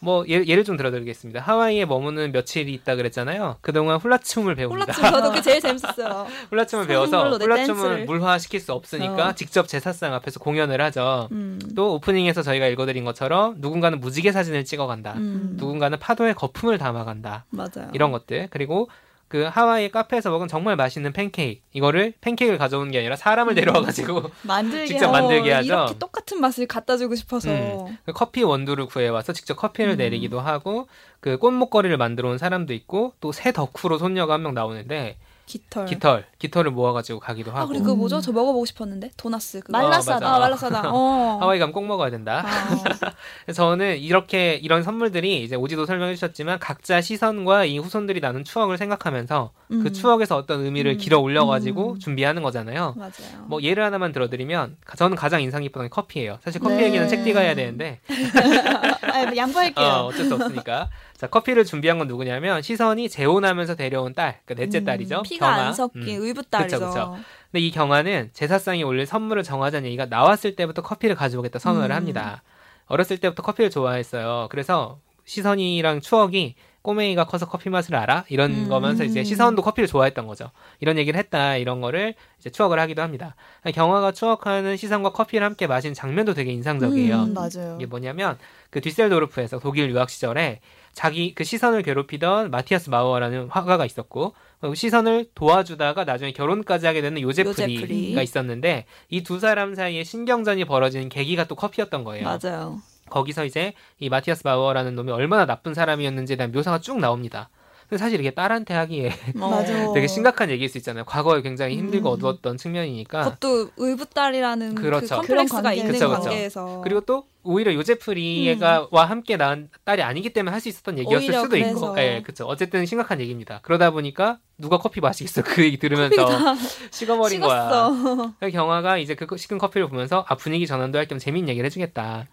[0.00, 1.40] 뭐 예, 예를 좀 들어드리겠습니다.
[1.42, 3.58] 하와이에 머무는 며칠이 있다 그랬잖아요.
[3.60, 4.92] 그동안 훌라춤을 배웁니다.
[4.92, 6.26] 홀라춤 저도 그 제일 재밌었어요.
[6.50, 8.06] 훌라춤을 배워서 훌라춤을.
[8.06, 9.32] 물화시킬 수 없으니까 어.
[9.34, 11.28] 직접 제사상 앞에서 공연을 하죠.
[11.30, 11.60] 음.
[11.76, 15.12] 또 오프닝에서 저희가 읽어드린 것처럼 누군가는 무지개 사진을 찍어간다.
[15.18, 15.52] 음.
[15.56, 17.44] 누군가는 파도에 거품을 담아간다.
[17.50, 17.90] 맞아요.
[17.92, 18.48] 이런 것들.
[18.50, 18.88] 그리고
[19.30, 21.60] 그 하와이 카페에서 먹은 정말 맛있는 팬케이크.
[21.72, 25.66] 이거를 팬케이크를 가져오는 게 아니라 사람을 데려와가지고 만들게 직접 하고 만들게 하죠.
[25.72, 27.96] 이렇게 똑같은 맛을 갖다 주고 싶어서 음.
[28.04, 29.96] 그 커피 원두를 구해와서 직접 커피를 음.
[29.98, 30.88] 내리기도 하고
[31.20, 35.16] 그 꽃목걸이를 만들어 온 사람도 있고 또 새 덕후로 손녀가 한 명 나오는데
[35.50, 35.86] 깃털.
[35.86, 38.20] 깃털 깃털을 모아가지고 가기도 아 하고 그리고 그거 뭐죠?
[38.20, 39.60] 저 먹어보고 싶었는데 도나스.
[39.60, 39.76] 그거.
[39.76, 40.24] 말라사다.
[40.24, 40.38] 아, 아.
[40.38, 40.82] 말라사다.
[40.94, 41.38] 어.
[41.40, 42.44] 하와이 가면 꼭 먹어야 된다.
[42.46, 43.10] 아.
[43.52, 49.50] 저는 이렇게 이런 선물들이 이제 오지도 설명해 주셨지만 각자 시선과 이 후손들이 나눈 추억을 생각하면서
[49.72, 49.82] 음.
[49.82, 50.98] 그 추억에서 어떤 의미를 음.
[50.98, 51.98] 길어 올려가지고 음.
[51.98, 52.94] 준비하는 거잖아요.
[52.96, 53.44] 맞아요.
[53.46, 56.38] 뭐 예를 하나만 들어드리면 저는 가장 인상 깊었던 게 커피예요.
[56.44, 56.84] 사실 커피 네.
[56.84, 58.00] 얘기는 책 뒤가 해야 되는데
[59.02, 59.86] 아, 뭐 양보할게요.
[59.86, 60.88] 어, 어쩔 수 없으니까.
[61.20, 65.20] 자 커피를 준비한 건 누구냐면 시선이 재혼하면서 데려온 딸, 그 넷째 음, 딸이죠.
[65.20, 65.66] 피가 경아.
[65.66, 66.22] 안 섞인 음.
[66.22, 66.78] 의붓 딸이죠.
[66.78, 67.16] 그쵸, 그쵸.
[67.52, 71.94] 근데 이 경아는 제사상이 올릴 선물을 정하자는 얘기가 나왔을 때부터 커피를 가져오겠다 선언을 음.
[71.94, 72.42] 합니다.
[72.87, 74.48] 어렸을 때부터 커피를 좋아했어요.
[74.50, 78.24] 그래서 시선이랑 추억이 꼬맹이가 커서 커피 맛을 알아?
[78.30, 78.68] 이런 음.
[78.70, 80.50] 거면서 이제 시선도 커피를 좋아했던 거죠.
[80.80, 81.56] 이런 얘기를 했다.
[81.56, 83.35] 이런 거를 이제 추억을 하기도 합니다.
[83.74, 87.24] 경아가 추억하는 시선과 커피를 함께 마신 장면도 되게 인상적이에요.
[87.24, 87.76] 음, 맞아요.
[87.76, 88.38] 이게 뭐냐면
[88.70, 90.61] 그 뒤셀도르프에서 독일 유학 시절에
[90.92, 97.20] 자기 그 시선을 괴롭히던 마티아스 마우어라는 화가가 있었고 그 시선을 도와주다가 나중에 결혼까지 하게 되는
[97.22, 98.22] 요제프리가 요제프리.
[98.22, 102.24] 있었는데 이 두 사람 사이에 신경전이 벌어지는 계기가 또 커피였던 거예요.
[102.24, 102.81] 맞아요.
[103.09, 107.48] 거기서 이제 이 마티아스 마우어라는 놈이 얼마나 나쁜 사람이었는지에 대한 묘사가 쭉 나옵니다.
[107.90, 109.92] 근데 사실 이게 딸한테 하기에 맞아.
[109.92, 111.05] 되게 심각한 얘기일 수 있잖아요.
[111.05, 112.14] 과거에 굉장히 힘들고 음.
[112.14, 113.24] 어두웠던 측면이니까.
[113.24, 115.16] 그것도 의붓딸이라는 그 그렇죠.
[115.16, 115.81] 컴플렉스가 그런 관계.
[115.81, 116.20] 있는 그쵸, 그쵸.
[116.22, 121.33] 관계에서 그리고 또 오히려 요제프리가 와 함께 낳은 딸이 아니기 때문에 할 수 있었던 얘기였을
[121.33, 121.96] 수도 있고, 그래서.
[121.98, 122.44] 예, 그렇죠.
[122.46, 123.59] 어쨌든 심각한 얘기입니다.
[123.62, 126.29] 그러다 보니까 누가 커피 마시겠어 그 얘기 들으면서
[126.92, 127.62] 식어버린 거야.
[127.64, 128.35] 식었어.
[128.38, 132.26] 그래서 경화가 이제 그 식은 커피를 보면서 아 분위기 전환도 할 겸 재밌는 얘기를 해주겠다.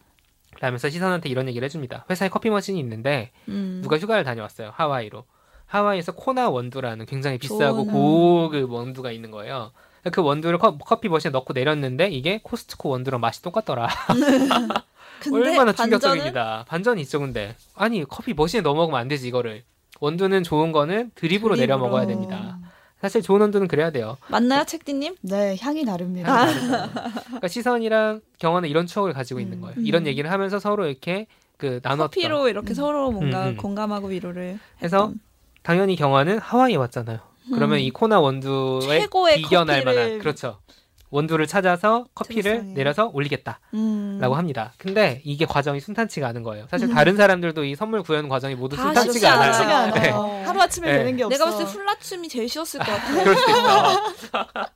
[0.59, 2.05] 라면서 시선한테 이런 얘기를 해줍니다.
[2.09, 3.79] 회사에 커피 머신이 있는데 음.
[3.81, 5.23] 누가 휴가를 다녀왔어요 하와이로.
[5.67, 9.71] 하와이에서 코나 원두라는 굉장히 비싸고 고급 원두가 있는 거예요.
[10.11, 13.89] 그 원두를 커, 커피 머신에 넣고 내렸는데 이게 코스트코 원두랑 맛이 똑같더라.
[15.31, 16.65] 얼마나 반전은 충격적입니다.
[16.67, 17.55] 반전이 있죠, 근데.
[17.75, 19.63] 아니, 커피 머신에 넣어 먹으면 안 되지, 이거를.
[19.99, 21.89] 원두는 좋은 거는 드립으로 내려 드립으로.
[21.89, 22.59] 먹어야 됩니다.
[23.01, 24.17] 사실 좋은 원두는 그래야 돼요.
[24.27, 25.15] 맞나요, 책디님?
[25.21, 26.45] 네, 향이 다릅니다.
[26.45, 26.53] 향이.
[27.25, 29.75] 그러니까 시선이랑 경화는 이런 추억을 가지고 있는 거예요.
[29.77, 29.85] 음.
[29.85, 31.27] 이런 얘기를 하면서 서로 이렇게
[31.57, 32.09] 그 나눴던.
[32.09, 33.57] 커피로 이렇게 서로 뭔가 음, 음.
[33.57, 35.11] 공감하고 위로를 해서.
[35.67, 37.19] 당연히 경화는 하와이에 왔잖아요.
[37.53, 37.81] 그러면 음.
[37.81, 40.61] 이 코나 원두의 최고의 비견할 커피를 만한 그렇죠.
[41.09, 42.73] 원두를 찾아서 커피를 세상에.
[42.73, 44.19] 내려서 올리겠다라고 음.
[44.21, 44.73] 합니다.
[44.77, 46.67] 근데 이게 과정이 순탄치가 않은 거예요.
[46.69, 46.93] 사실 음.
[46.93, 49.53] 다른 사람들도 이 선물 구하는 과정이 모두 다 순탄치가 않아요.
[49.53, 49.93] 않아요.
[49.93, 50.09] 네.
[50.11, 50.43] 어.
[50.45, 50.97] 하루 아침에 네.
[50.99, 51.37] 되는 게 없어.
[51.37, 53.13] 내가 봤을 때 훌라춤이 제일 쉬웠을 것 같아.
[53.23, 54.47] 그럴 수도 있어.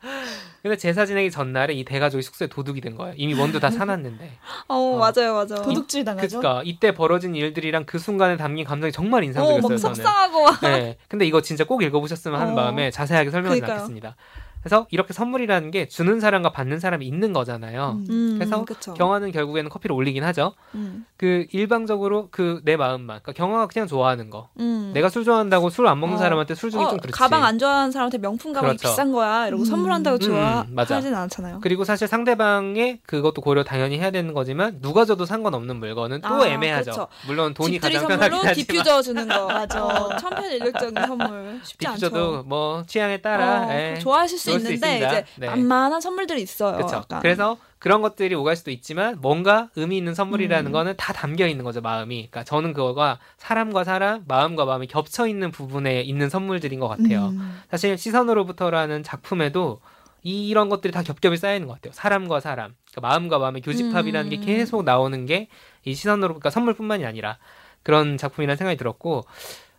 [0.61, 3.13] 근데 제사 지내기 전날에 이 대가족이 숙소에 도둑이 된 거예요.
[3.17, 4.31] 이미 원두 다 사놨는데.
[4.67, 5.55] 어, 맞아요, 맞아.
[5.55, 6.39] 도둑질 당하죠.
[6.39, 9.61] 그러니까 이때 벌어진 일들이랑 그 순간에 담긴 감정이 정말 어, 인상적이었어요.
[9.61, 9.95] 막 저는.
[9.95, 10.61] 속상하고 막.
[10.61, 10.97] 네.
[11.07, 12.55] 근데 이거 진짜 꼭 읽어보셨으면 하는 어.
[12.55, 13.71] 마음에 자세하게 그러니까요.
[13.73, 14.15] 않겠습니다.
[14.61, 17.99] 그래서 이렇게 선물이라는 게 주는 사람과 받는 사람이 있는 거잖아요.
[17.99, 18.05] 음.
[18.09, 18.93] 음, 그래서 그쵸.
[18.93, 20.53] 경화는 결국에는 커피를 올리긴 하죠.
[20.75, 23.21] 음, 그 일방적으로 그 내 마음만.
[23.23, 24.49] 그러니까 경화가 그냥 좋아하는 거.
[24.59, 24.91] 음.
[24.93, 26.19] 내가 술 좋아한다고 술 안 먹는 어.
[26.19, 27.17] 사람한테 술 주기 어, 좀 그렇지.
[27.17, 28.89] 가방 안 좋아하는 사람한테 명품 가방이 그렇죠.
[28.93, 29.47] 비싼 거야.
[29.47, 29.65] 이러고 음.
[29.65, 30.61] 선물한다고 좋아.
[30.61, 30.95] 음, 맞아.
[30.97, 31.59] 하진 않잖아요.
[31.61, 36.47] 그리고 사실 상대방의 그것도 고려 당연히 해야 되는 거지만 누가 줘도 상관없는 물건은 또 아,
[36.47, 36.91] 애매하죠.
[36.91, 37.07] 그렇죠.
[37.25, 39.47] 물론 돈이 가장 편하긴 선물로 하지만 디퓨저 주는 거.
[39.51, 39.83] 맞아.
[39.85, 41.59] 어, 천편일률적인 선물.
[41.63, 42.07] 쉽지 않죠.
[42.09, 43.97] 디퓨저도 뭐 취향에 따라 어, 예.
[43.99, 45.07] 좋아하실 수수 있는데 있습니다.
[45.19, 45.47] 이제 네.
[45.47, 46.75] 만만한 선물들이 있어요.
[46.77, 47.03] 그렇죠.
[47.21, 50.71] 그래서 그런 것들이 오갈 수도 있지만 뭔가 의미 있는 선물이라는 음.
[50.71, 52.27] 거는 다 담겨 있는 거죠 마음이.
[52.29, 57.27] 그러니까 저는 그거가 사람과 사람, 마음과 마음이 겹쳐 있는 부분에 있는 선물들인 것 같아요.
[57.29, 57.61] 음.
[57.69, 59.79] 사실 시선으로부터라는 작품에도
[60.23, 61.93] 이런 것들이 다 겹겹이 쌓여 있는 것 같아요.
[61.93, 64.45] 사람과 사람, 그러니까 마음과 마음의 교집합이라는 게 음.
[64.45, 65.47] 계속 나오는 게
[65.83, 67.37] 이 시선으로, 그러니까 선물뿐만이 아니라
[67.83, 69.25] 그런 작품이라는 생각이 들었고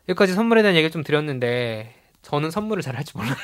[0.09, 3.37] 여기까지 선물에 대한 얘기를 좀 드렸는데 저는 선물을 잘할줄 몰라요.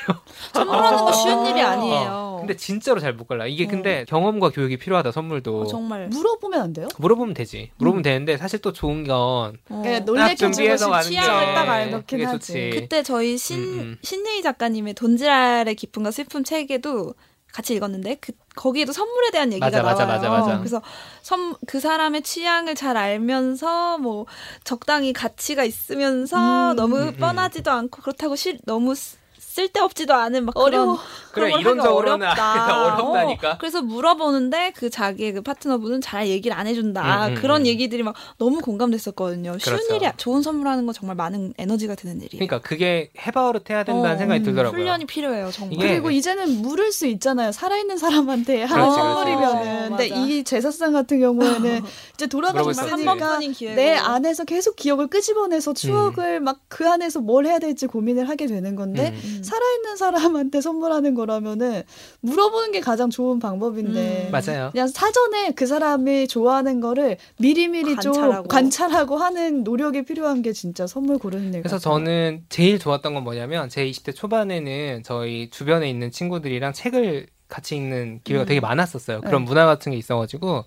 [0.53, 1.11] 선물하는 거 어.
[1.11, 2.09] 쉬운 일이 아니에요.
[2.09, 3.45] 어, 근데 진짜로 잘못 골라.
[3.45, 3.67] 이게 어.
[3.67, 5.61] 근데 경험과 교육이 필요하다 선물도.
[5.61, 6.07] 어, 정말.
[6.07, 6.87] 물어보면 안 돼요?
[6.97, 7.71] 물어보면 되지.
[7.77, 8.03] 물어보면 음.
[8.03, 9.81] 되는데 사실 또 좋은 건 어.
[9.83, 12.39] 그러니까 놀래켜 주고 싶 가는 취향을 게딱 알놓긴 그게 하지.
[12.53, 12.69] 좋지.
[12.73, 13.97] 그때 저희 신 음, 음.
[14.01, 17.13] 신예희 작가님의 돈지랄의 기쁨과 슬픔 책에도
[17.53, 20.07] 같이 읽었는데 그 거기에도 선물에 대한 얘기가 맞아, 나와요.
[20.07, 20.57] 맞아, 맞아.
[20.59, 20.81] 그래서
[21.21, 24.25] 선, 그 사람의 취향을 잘 알면서 뭐
[24.63, 26.75] 적당히 가치가 있으면서 음.
[26.75, 27.17] 너무 음, 음.
[27.19, 29.18] 뻔하지도 않고 그렇다고 실, 너무 쓰-
[29.63, 30.97] 쓸데없지도 않은 막 어려워.
[31.31, 32.83] 그런 그래 이론적으로는 어렵다.
[32.97, 33.51] 어렵다니까.
[33.51, 37.27] 어, 그래서 물어보는데 그 자기의 그 파트너분은 잘 얘기를 안 해준다.
[37.27, 37.65] 음, 음, 그런 음.
[37.67, 39.57] 얘기들이 막 너무 공감됐었거든요.
[39.59, 39.95] 쉬운 그렇죠.
[39.95, 42.29] 일이 좋은 선물하는 건 정말 많은 에너지가 드는 일이에요.
[42.47, 44.79] 그러니까 그게 해바우릇 해야 된다는 어, 생각이 음, 들더라고요.
[44.79, 45.73] 훈련이 필요해요, 정말.
[45.77, 47.51] 이게- 그리고 이제는 물을 수 있잖아요.
[47.51, 48.95] 살아있는 사람한테 그렇지, 그렇지.
[48.95, 49.85] 선물이면은.
[49.85, 50.21] 어, 근데 맞아.
[50.25, 51.59] 이 제사상 같은 경우에는
[52.15, 52.23] 이제.
[52.23, 53.39] 한 돌아가셨으니까.
[53.75, 58.75] 내 안에서 계속 기억을 끄집어내서 추억을 막 그 안에서 뭘 해야 될지 고민을 하게 되는
[58.75, 59.21] 건데 음.
[59.39, 59.43] 음.
[59.49, 61.83] 살아있는 사람한테 선물하는 거라면은
[62.21, 64.31] 물어보는 게 가장 좋은 방법인데 음.
[64.31, 64.69] 맞아요.
[64.71, 68.33] 그냥 사전에 그 사람이 좋아하는 거를 미리미리 관찰하고.
[68.33, 71.93] 좀 관찰하고 하는 노력이 필요한 게 진짜 선물 고르는 일 그래서 같아요.
[71.97, 78.21] 저는 제일 좋았던 건 뭐냐면 제 20대 초반에는 저희 주변에 있는 친구들이랑 책을 같이 읽는
[78.23, 78.47] 기회가 음.
[78.47, 79.21] 되게 많았었어요.
[79.21, 79.49] 그런 네.
[79.49, 80.65] 문화 같은 게 있어가지고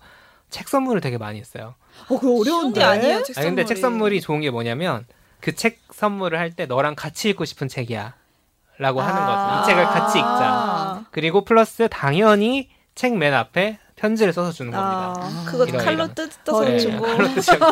[0.49, 1.75] 책 선물을 되게 많이 했어요.
[2.09, 3.65] 어, 그거 쉬운 어려운데 게 아니에요, 책 아니 근데 선물이.
[3.67, 5.05] 책 선물이 좋은 게 뭐냐면
[5.39, 8.13] 그 책 선물을 할 때 너랑 같이 읽고 싶은 책이야.
[8.77, 9.25] 라고 하는 아.
[9.25, 9.61] 거죠.
[9.61, 10.29] 이 책을 같이 읽자.
[10.29, 15.13] 아, 그리고 플러스 당연히 책 맨 앞에 편지를 써서 주는 겁니다.
[15.17, 16.13] 아, 그거 이런, 칼로 이런.
[16.15, 16.79] 뜯어서 네.
[16.79, 17.01] 주고.
[17.05, 17.65] 칼로 뜯어서.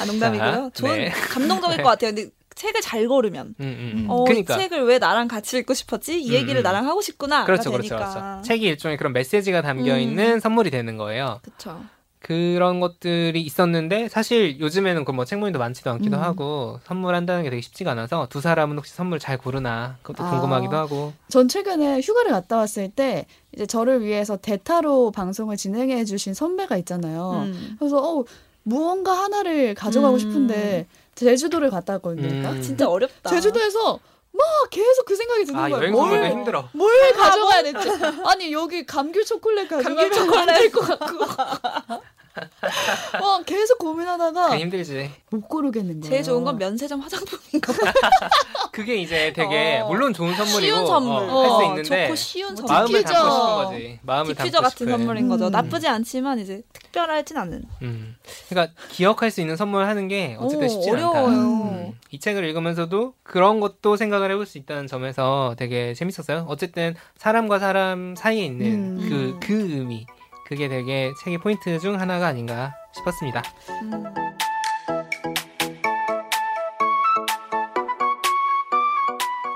[0.00, 0.50] 아, 농담이고요.
[0.50, 1.10] 자, 좋은 네.
[1.10, 2.14] 감동적일 것 같아요.
[2.14, 3.54] 근데 책을 잘 고르면.
[3.60, 4.06] 음, 음.
[4.08, 4.54] 어, 그러니까.
[4.54, 6.20] 이 책을 왜 나랑 같이 읽고 싶었지?
[6.20, 6.62] 이 음, 얘기를 음.
[6.62, 7.44] 나랑 하고 싶구나.
[7.44, 8.10] 그렇죠, 그렇죠, 되니까.
[8.12, 8.42] 그렇죠.
[8.42, 9.98] 책이 일종의 그런 메시지가 담겨 음.
[10.00, 11.40] 있는 선물이 되는 거예요.
[11.42, 11.82] 그쵸.
[12.24, 16.22] 그런 것들이 있었는데 사실 요즘에는 그뭐 책모임도 많지도 않기도 음.
[16.22, 20.30] 하고 선물한다는 게 되게 쉽지가 않아서 두 사람은 혹시 선물 잘 고르나 그것도 아.
[20.30, 21.12] 궁금하기도 하고.
[21.28, 27.42] 전 최근에 휴가를 갔다 왔을 때 이제 저를 위해서 대타로 방송을 진행해 주신 선배가 있잖아요.
[27.44, 27.76] 음.
[27.78, 28.24] 그래서 어
[28.62, 30.18] 무언가 하나를 가져가고 음.
[30.18, 32.26] 싶은데 제주도를 갔다 왔거든요.
[32.26, 32.40] 음.
[32.40, 33.28] 그러니까 진짜 어렵다.
[33.28, 34.00] 제주도에서
[34.36, 35.76] 막 계속 그 생각이 드는 아 거예요.
[35.78, 36.68] 여행 뭘, 힘들어.
[36.72, 37.88] 뭘 가져가야 될지.
[38.24, 40.48] 아니 여기 감귤 초콜릿 가져가면 감귤 초콜릿.
[40.48, 42.02] 안될것 같고.
[43.22, 45.10] 어, 계속 고민하다가 힘들지.
[45.30, 46.10] 못 고르겠는 거예요.
[46.10, 47.72] 제일 좋은 건 면세점 화장품인 거.
[48.72, 49.88] 그게 이제 되게 어.
[49.88, 51.12] 물론 좋은 선물이고 쉬운 선물.
[51.12, 52.74] 어, 할수 어, 있는데 좋고 쉬운 뭐 선물.
[52.74, 53.12] 마음을 디퓨저.
[53.14, 53.98] 담고 싶은 거지.
[54.02, 54.98] 마음을 디퓨저 담고 같은 싶은.
[54.98, 55.46] 선물인 거죠.
[55.46, 55.50] 음.
[55.52, 57.62] 나쁘지 않지만 이제 특별하진 않은.
[57.82, 58.16] 음.
[58.48, 61.26] 그러니까 기억할 수 있는 선물 하는 게 어쨌든 오, 쉽지 어려워요.
[61.26, 61.30] 않다.
[61.30, 61.92] 음.
[62.10, 66.46] 이 책을 읽으면서도 그런 것도 생각을 해볼 수 있다는 점에서 되게 재밌었어요.
[66.48, 69.08] 어쨌든 사람과 사람 사이에 있는 음.
[69.08, 70.06] 그, 그 의미.
[70.54, 73.42] 그게 되게 책의 포인트 중 하나가 아닌가 싶었습니다.
[73.82, 74.04] 음.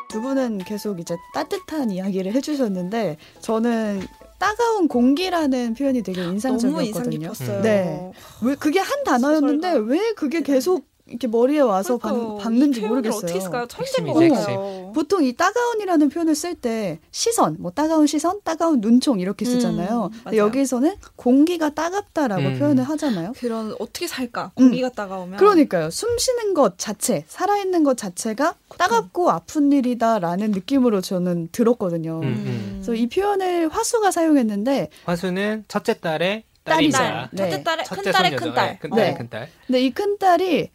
[0.08, 4.08] 두 분은 계속 이제 따뜻한 이야기를 해주셨는데 저는
[4.40, 7.18] 따가운 공기라는 표현이 되게 인상 인상적이었거든요.
[7.32, 7.62] 깊었어요.
[7.62, 8.10] 네.
[8.42, 9.74] 왜 그게 한 단어였는데.
[9.74, 12.36] 왜 그게 계속 이렇게 머리에 와서 박, 그러니까요.
[12.36, 13.18] 이 표현을 모르겠어요.
[13.18, 13.66] 어떻게 쓸까요?
[13.66, 14.92] 천재인 것 핵심이죠, 같아요.
[14.94, 20.04] 보통 이 따가운이라는 표현을 쓸 때 시선, 뭐 따가운 시선, 따가운 눈총 이렇게 쓰잖아요.
[20.04, 20.46] 음, 근데 맞아요.
[20.48, 22.58] 여기에서는 공기가 따갑다라고 음.
[22.58, 23.32] 표현을 하잖아요.
[23.38, 24.52] 그런 어떻게 살까?
[24.54, 25.38] 공기가 따가우면.
[25.38, 25.90] 그러니까요.
[25.90, 32.20] 숨 쉬는 것 자체, 살아 있는 것 자체가 따갑고 아픈 일이다라는 느낌으로 저는 들었거든요.
[32.20, 32.70] 음, 음.
[32.76, 36.98] 그래서 이 표현을 화수가 사용했는데, 화수는 첫째 딸의 딸이다.
[36.98, 37.28] 딸이다.
[37.32, 37.50] 네.
[37.50, 38.44] 첫째 딸의 큰 딸의 손녀죠.
[38.44, 38.68] 큰 딸.
[38.68, 39.18] 네, 큰 딸의 네.
[39.18, 39.48] 큰 딸.
[39.66, 40.70] 근데 이 큰 딸이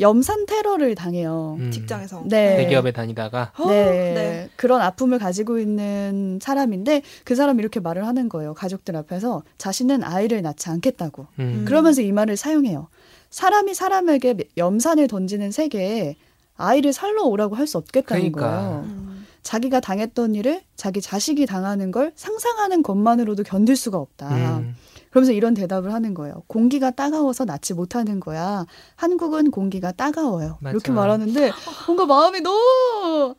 [0.00, 1.56] 염산 테러를 당해요.
[1.58, 1.70] 음.
[1.70, 2.22] 직장에서.
[2.26, 2.56] 네.
[2.58, 4.14] 대기업에 다니다가 어, 네.
[4.14, 4.48] 네.
[4.56, 8.54] 그런 아픔을 가지고 있는 사람인데 그 사람이 이렇게 말을 하는 거예요.
[8.54, 11.26] 가족들 앞에서 자신은 아이를 낳지 않겠다고.
[11.40, 11.64] 음.
[11.66, 12.88] 그러면서 이 말을 사용해요.
[13.30, 16.16] 사람이 사람에게 염산을 던지는 세계에
[16.56, 18.40] 아이를 살러 오라고 할 수 없겠다는 그러니까.
[18.60, 18.84] 거예요.
[18.86, 19.26] 음.
[19.42, 24.28] 자기가 당했던 일을 자기 자식이 당하는 걸 상상하는 것만으로도 견딜 수가 없다.
[24.58, 24.76] 음.
[25.10, 26.42] 그러면서 이런 대답을 하는 거예요.
[26.46, 28.66] 공기가 따가워서 낫지 못하는 거야.
[28.96, 30.58] 한국은 공기가 따가워요.
[30.60, 30.72] 맞아.
[30.72, 31.50] 이렇게 말하는데
[31.86, 33.34] 뭔가 마음이 너무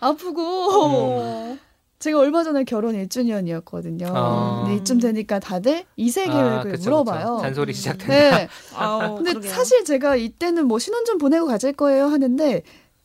[0.00, 1.56] 아프고 어.
[1.98, 4.06] 제가 얼마 전에 결혼 1주년이었거든요.
[4.14, 4.62] 아.
[4.64, 7.34] 근데 이쯤 되니까 다들 2세 아, 계획을 그쵸, 물어봐요.
[7.36, 7.42] 그쵸.
[7.42, 8.08] 잔소리 시작된다.
[8.38, 8.48] 네.
[8.74, 9.52] 아우, 근데 그러게요.
[9.52, 12.62] 사실 제가 이때는 뭐 신혼 좀 보내고 가질 거예요 하는데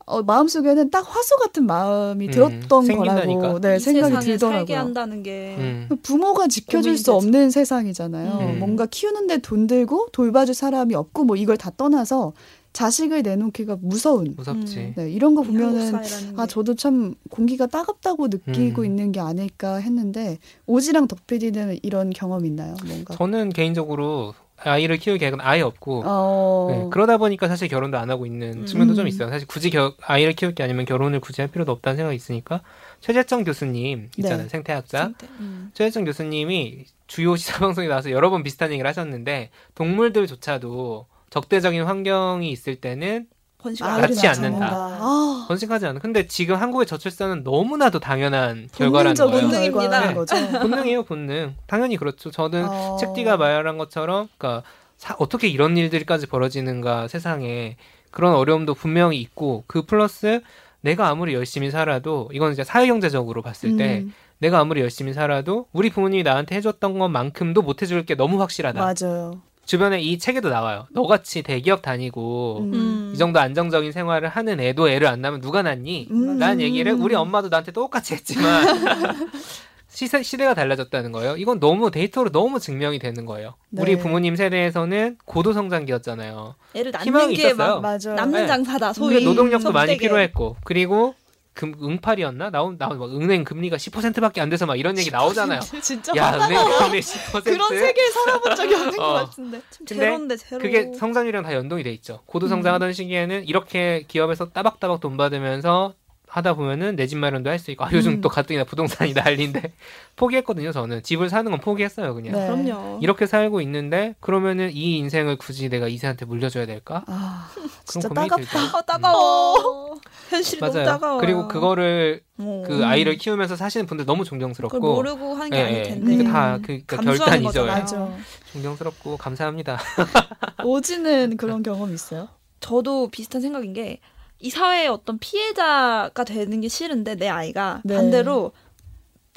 [0.07, 2.87] 어, 마음속에는 딱 화수 같은 마음이 음, 들었던.
[2.87, 4.77] 거라고 네, 이 생각이 들더라고요.
[4.77, 5.89] 한다는 게 음.
[6.03, 7.15] 부모가 지켜줄 수 되죠.
[7.15, 8.37] 없는 세상이잖아요.
[8.53, 8.59] 음.
[8.59, 12.33] 뭔가 키우는데 돈 들고 돌봐줄 사람이 없고 뭐 이걸 다 떠나서
[12.73, 14.77] 자식을 내놓기가 무서운 무섭지.
[14.79, 14.93] 음.
[14.97, 16.01] 네, 이런 거 보면은 아
[16.45, 16.47] 게.
[16.47, 18.85] 저도 참 공기가 따갑다고 느끼고 음.
[18.85, 20.37] 있는 게 아닐까 했는데
[20.67, 22.75] 오지랑 덕PD는 이런 경험 있나요?
[22.85, 26.67] 뭔가 저는 개인적으로 아이를 키울 계획은 아예 없고 어...
[26.71, 29.07] 네, 그러다 보니까 사실 결혼도 안 하고 있는 측면도 좀 음.
[29.07, 29.29] 있어요.
[29.29, 32.61] 사실 굳이 겨- 아이를 키울 게 아니면 결혼을 굳이 할 필요도 없다는 생각이 있으니까
[33.01, 34.43] 최재정 교수님 있잖아요.
[34.43, 34.49] 네.
[34.49, 34.97] 생태학자.
[34.99, 35.27] 상태.
[35.39, 35.71] 음.
[35.73, 42.75] 최재정 교수님이 주요 시사 방송에 나와서 여러 번 비슷한 얘기를 하셨는데 동물들조차도 적대적인 환경이 있을
[42.77, 43.27] 때는
[43.65, 44.67] 번식 아이를 낳지 낳지 않는다.
[44.71, 45.99] 아, 번식하지 않아.
[45.99, 49.41] 근데 지금 한국의 저출산은 너무나도 당연한 결과라는 거예요.
[49.41, 50.13] 본능입니다.
[50.13, 50.35] 거죠.
[50.59, 51.55] 본능이에요, 본능.
[51.65, 52.29] 당연히 그렇죠.
[52.29, 52.97] 저는 어...
[52.99, 57.75] 책디가 말한 것처럼, 그러니까 사- 어떻게 이런 일들까지 벌어지는가 세상에
[58.11, 60.41] 그런 어려움도 분명히 있고 그 플러스
[60.81, 65.89] 내가 아무리 열심히 살아도 이건 이제 사회경제적으로 봤을 때 음, 내가 아무리 열심히 살아도 우리
[65.89, 68.79] 부모님이 나한테 해줬던 것만큼도 못 해줄 게 너무 확실하다.
[68.79, 69.41] 맞아요.
[69.65, 70.87] 주변에 이 책에도 나와요.
[70.91, 72.73] 너같이 대기업 다니고 음.
[72.73, 73.11] 음.
[73.13, 76.07] 이 정도 안정적인 생활을 하는 애도 애를 안 낳으면 누가 낳니?
[76.11, 76.37] 음.
[76.39, 78.63] 라는 얘기를 우리 엄마도 나한테 똑같이 했지만
[79.89, 81.37] 시세, 시대가 달라졌다는 거예요.
[81.37, 83.55] 이건 너무 데이터로 너무 증명이 되는 거예요.
[83.69, 83.81] 네.
[83.81, 86.55] 우리 부모님 세대에서는 고도 성장기였잖아요.
[86.75, 87.79] 애를 낳는 희망이 게 있었어요.
[87.79, 87.97] 막.
[88.03, 88.47] 남는 네.
[88.47, 88.91] 장사다.
[88.93, 89.99] 소위 그러니까 노동력도 많이 선택에.
[90.07, 91.15] 필요했고 그리고
[91.55, 92.49] 금, 응팔이었나?
[92.51, 95.61] 나온 나온 막 은행 금리가 10%밖에 안 돼서 막 이런 얘기 나오잖아요.
[95.81, 96.33] 진짜 야.
[96.35, 97.43] 은행 금리 10%.
[97.45, 99.13] 그런 세계에 살아본 적이 없는 것 어.
[99.13, 99.61] 같은데.
[99.69, 100.61] 참 근데 제로인데 제로.
[100.61, 102.21] 그게 성장률이랑 다 연동이 돼 있죠.
[102.25, 102.49] 고도 음.
[102.49, 105.93] 성장하던 시기에는 이렇게 기업에서 따박따박 돈 받으면서
[106.35, 108.21] 하다 보면은 내 집 마련도 할 수 있고 아, 요즘 음.
[108.21, 109.71] 또 가뜩이나 부동산이 난리인데
[110.17, 110.71] 포기했거든요.
[110.71, 112.13] 저는 집을 사는 건 포기했어요.
[112.13, 112.45] 그냥 네.
[112.47, 112.99] 그럼요.
[113.01, 117.03] 이렇게 살고 있는데 그러면은 이 인생을 굳이 내가 이세한테 물려줘야 될까?
[117.07, 118.59] 아, 그런 진짜 고민이 따갑다.
[118.59, 118.77] 들죠.
[118.77, 119.95] 아 따가워.
[120.29, 120.85] 현실이 너무 맞아요.
[120.85, 121.17] 따가워.
[121.21, 122.63] 그리고 그거를 어.
[122.67, 125.83] 그 아이를 키우면서 사시는 분들 너무 존경스럽고 모르고 하는 게 예, 아닐 예.
[125.83, 126.13] 텐데.
[126.13, 126.31] 이거 음.
[126.31, 127.47] 다 그, 그 감수하는 결단이죠.
[127.47, 127.67] 예.
[127.67, 127.81] 거잖아요.
[128.09, 128.17] 맞아.
[128.51, 129.79] 존경스럽고 감사합니다.
[130.65, 132.27] 오지는 그런 경험 있어요?
[132.59, 133.99] 저도 비슷한 생각인 게
[134.45, 137.95] 이 사회의 어떤 피해자가 되는 게 싫은데 내 아이가 네.
[137.95, 138.51] 반대로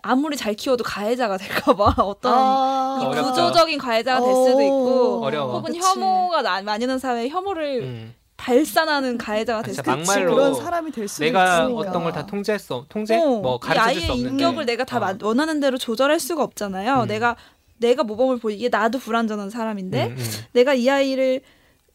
[0.02, 3.22] 아무리 잘 키워도 가해자가 될까봐 어떤 아, 이.
[3.22, 5.58] 구조적인 가해자가 될 수도 있고 어려워.
[5.58, 5.80] 혹은 그치.
[5.80, 8.14] 혐오가 나- 만연한 사회에 혐오를 음.
[8.36, 11.80] 발산하는 가해자가 될 진짜 수도 그치, 막말로 그런 사람이 될 수도 내가 있으니까.
[11.80, 12.84] 어떤 걸 다 통제했어.
[12.90, 13.16] 통제?
[13.16, 14.30] 어, 뭐이 가르쳐 줄 아이의 수 없는데.
[14.30, 15.00] 인격을 내가 다 어.
[15.00, 17.02] 마- 원하는 대로 조절할 수가 없잖아요.
[17.02, 17.06] 음.
[17.08, 17.34] 내가
[17.78, 20.24] 내가 모범을 보이기에 나도 불완전한 사람인데 음, 음.
[20.52, 21.40] 내가 이 아이를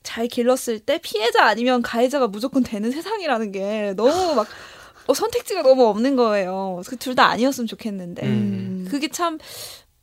[0.04, 4.48] 잘 길렀을 때 피해자 아니면 가해자가 무조건 되는 세상이라는 게 너무 막
[5.08, 6.82] 어, 선택지가 너무 없는 거예요.
[6.88, 8.88] 그 둘 다 아니었으면 좋겠는데 음.
[8.90, 9.40] 그게 참.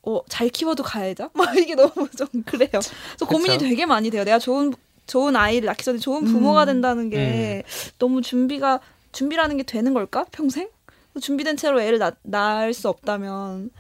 [0.03, 1.29] 어, 잘 키워도 가해자?
[1.35, 2.71] 막 이게 너무 좀 그래요.
[2.71, 3.59] 그래서 고민이.
[3.59, 4.25] 되게 많이 돼요.
[4.25, 4.73] 내가 좋은
[5.07, 6.67] 좋은 아이를 낳기 전에 좋은 부모가 음.
[6.67, 7.65] 된다는 게
[7.99, 8.81] 너무 준비가
[9.13, 10.25] 준비라는 게 되는 걸까?
[10.33, 10.71] 평생?
[11.21, 13.71] 준비된 채로 애를 낳, 낳을 수 없다면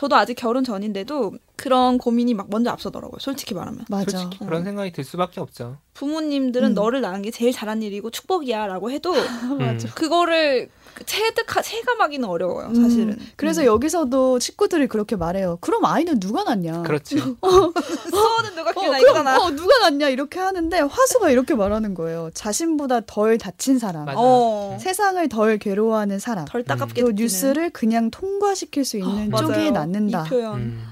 [0.00, 3.18] 저도 아직 결혼 전인데도 그런 고민이 막 먼저 앞서더라고요.
[3.20, 3.84] 솔직히 말하면.
[3.90, 4.16] 맞아.
[4.16, 5.76] 솔직히 그런 생각이 들 수밖에 없죠.
[5.92, 6.74] 부모님들은 음.
[6.74, 9.12] 너를 낳은 게 제일 잘한 일이고 축복이야라고 해도
[9.60, 9.92] 맞아.
[9.92, 10.70] 그거를
[11.06, 12.68] 체득하 체감하기는 어려워요.
[12.68, 13.18] 음, 사실은.
[13.36, 13.66] 그래서 음.
[13.66, 15.58] 여기서도 친구들이 그렇게 말해요.
[15.60, 16.82] 그럼 아이는 누가 낳냐?
[16.82, 17.16] 그렇지.
[17.18, 19.26] 수호는 누가 어, 키우나 그럼.
[19.26, 20.08] 어, 누가 낳냐?
[20.08, 22.30] 이렇게 하는데 화수가 이렇게 말하는 거예요.
[22.34, 24.06] 자신보다 덜 다친 사람.
[24.16, 24.76] 어.
[24.80, 26.44] 세상을 덜 괴로워하는 사람.
[26.46, 27.12] 덜 따갑게 또.
[27.12, 29.46] 뉴스를 그냥 통과시킬 수 있는 맞아요.
[29.52, 30.24] 쪽이 낳는다.
[30.26, 30.54] 이 표현.
[30.58, 30.84] 음.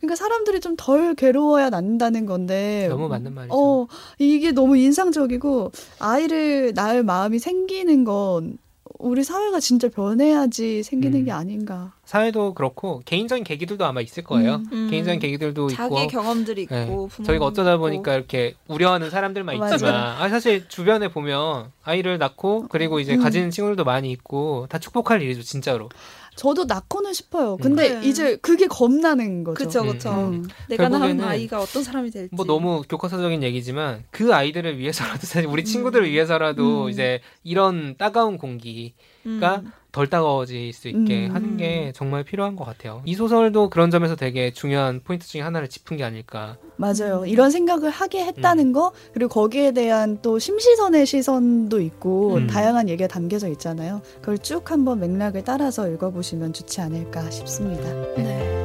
[0.00, 2.88] 그러니까 사람들이 좀 덜 괴로워야 난다는 건데.
[2.90, 3.54] 너무 맞는 말이죠.
[3.56, 3.86] 어,
[4.18, 8.58] 이게 너무 인상적이고 아이를 낳을 마음이 생기는 건
[8.98, 11.24] 우리 사회가 진짜 변해야지 생기는 음.
[11.24, 11.92] 게 아닌가.
[12.04, 14.62] 사회도 그렇고 개인적인 계기들도 아마 있을 거예요.
[14.72, 14.88] 음.
[14.90, 17.24] 개인적인 계기들도 자기 있고 경험들이 있고 네.
[17.24, 17.80] 저희가 어쩌다 있고.
[17.80, 19.56] 보니까 이렇게 우려하는 사람들만.
[19.56, 23.22] 있지만 아, 사실 주변에 보면 아이를 낳고 그리고 이제 음.
[23.22, 25.88] 가지는 친구들도 많이 있고 다 축복할 일이죠 진짜로.
[26.36, 27.56] 저도 낳고는 싶어요.
[27.56, 28.08] 근데 네.
[28.08, 29.54] 이제 그게 겁나는 거죠.
[29.54, 30.48] 그쵸 그쵸 음.
[30.68, 35.64] 내가 낳은 아이가 어떤 사람이 될지 뭐 너무 교과서적인 얘기지만 그 아이들을 위해서라도 사실 우리
[35.64, 36.90] 친구들을 위해서라도 음.
[36.90, 38.92] 이제 이런 따가운 공기가
[39.26, 39.72] 음.
[39.94, 41.34] 덜 따가워질 수 있게 음.
[41.36, 43.00] 하는 게 정말 필요한 것 같아요.
[43.04, 46.56] 이 소설도 그런 점에서 되게 중요한 포인트 중에 하나를 짚은 게 아닐까.
[46.76, 47.20] 맞아요.
[47.20, 47.28] 음.
[47.28, 52.46] 이런 생각을 하게 했다는 거, 그리고 거기에 대한 또 심시선의 시선도 있고, 음.
[52.48, 54.02] 다양한 얘기가 담겨져 있잖아요.
[54.20, 57.84] 그걸 쭉 한번 맥락을 따라서 읽어보시면 좋지 않을까 싶습니다.
[58.16, 58.64] 네.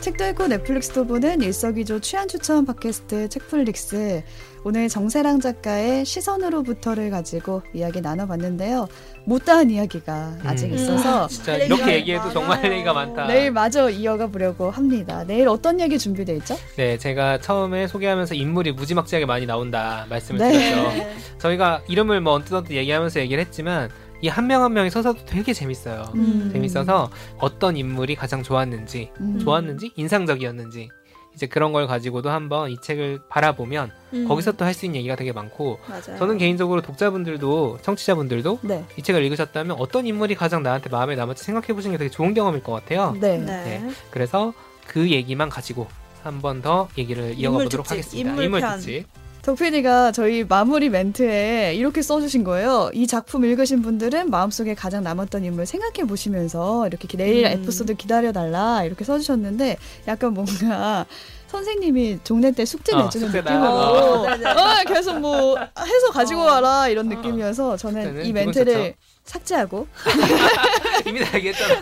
[0.00, 4.22] 책도 읽고 넷플릭스도 보는 일석이조 취한 추천 팟캐스트 책플릭스.
[4.66, 8.88] 오늘 정세랑 작가의 시선으로부터를 가지고 이야기 나눠봤는데요.
[9.26, 10.74] 못다한 이야기가 아직 음.
[10.74, 12.72] 있어서 진짜 할 이렇게 얘기해도 정말 할.
[12.72, 13.26] 얘기가 많다.
[13.26, 15.22] 내일 마저 이어가 보려고 합니다.
[15.26, 16.56] 내일 어떤 얘기 준비돼 있죠?
[16.76, 20.52] 네, 제가 처음에 소개하면서 인물이 무지막지하게 많이 나온다 말씀을 네.
[20.52, 20.88] 드렸죠.
[20.96, 21.16] 네.
[21.38, 23.90] 저희가 이름을 뭐 언뜻 언뜻 얘기하면서 얘기를 했지만
[24.22, 26.04] 이한명한 명의 서사도 되게 재밌어요.
[26.14, 26.48] 음.
[26.50, 29.38] 재밌어서 어떤 인물이 가장 좋았는지, 음.
[29.38, 30.88] 좋았는지, 인상적이었는지
[31.34, 34.28] 이제 그런 걸 가지고도 한번 이 책을 바라보면 음.
[34.28, 36.16] 거기서 또 할 수 있는 얘기가 되게 많고 맞아요.
[36.18, 38.84] 저는 개인적으로 독자분들도 청취자분들도 네.
[38.96, 42.62] 이 책을 읽으셨다면 어떤 인물이 가장 나한테 마음에 남을지 생각해 보시는 게 되게 좋은 경험일
[42.62, 43.16] 것 같아요.
[43.20, 43.36] 네.
[43.38, 43.64] 네.
[43.80, 43.90] 네.
[44.10, 44.52] 그래서
[44.86, 45.86] 그 얘기만 가지고
[46.22, 48.30] 한 번 더 얘기를 이어가 보도록 하겠습니다.
[48.30, 48.76] 인물 인물 편.
[48.78, 49.04] 특집.
[49.44, 52.90] 덕PD가 저희 마무리 멘트에 이렇게 써주신 거예요.
[52.94, 57.50] 이 작품 읽으신 분들은 마음속에 가장 남았던 인물 생각해 보시면서 이렇게 내일 음.
[57.52, 59.76] 에피소드 기다려달라 이렇게 써주셨는데
[60.08, 61.04] 약간 뭔가
[61.48, 63.50] 선생님이 종례 때 숙제 어, 내주는 숙제다.
[63.50, 64.50] 느낌으로 어, 네, 네.
[64.50, 66.44] 어, 계속 뭐 해서 가지고 어.
[66.46, 67.14] 와라 이런 어.
[67.14, 68.94] 느낌이어서 저는 이 멘트를.
[69.24, 69.86] 삭제하고
[71.06, 71.80] 이미 다 얘기했잖아.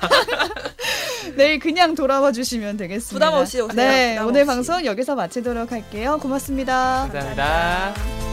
[1.37, 3.27] 내일 그냥 돌아와 주시면 되겠습니다.
[3.27, 3.75] 부담 없이 오세요.
[3.77, 4.47] 네, 부담 오늘 없이.
[4.49, 6.19] 방송 여기서 마치도록 할게요.
[6.21, 7.09] 고맙습니다.
[7.13, 8.32] 감사합니다.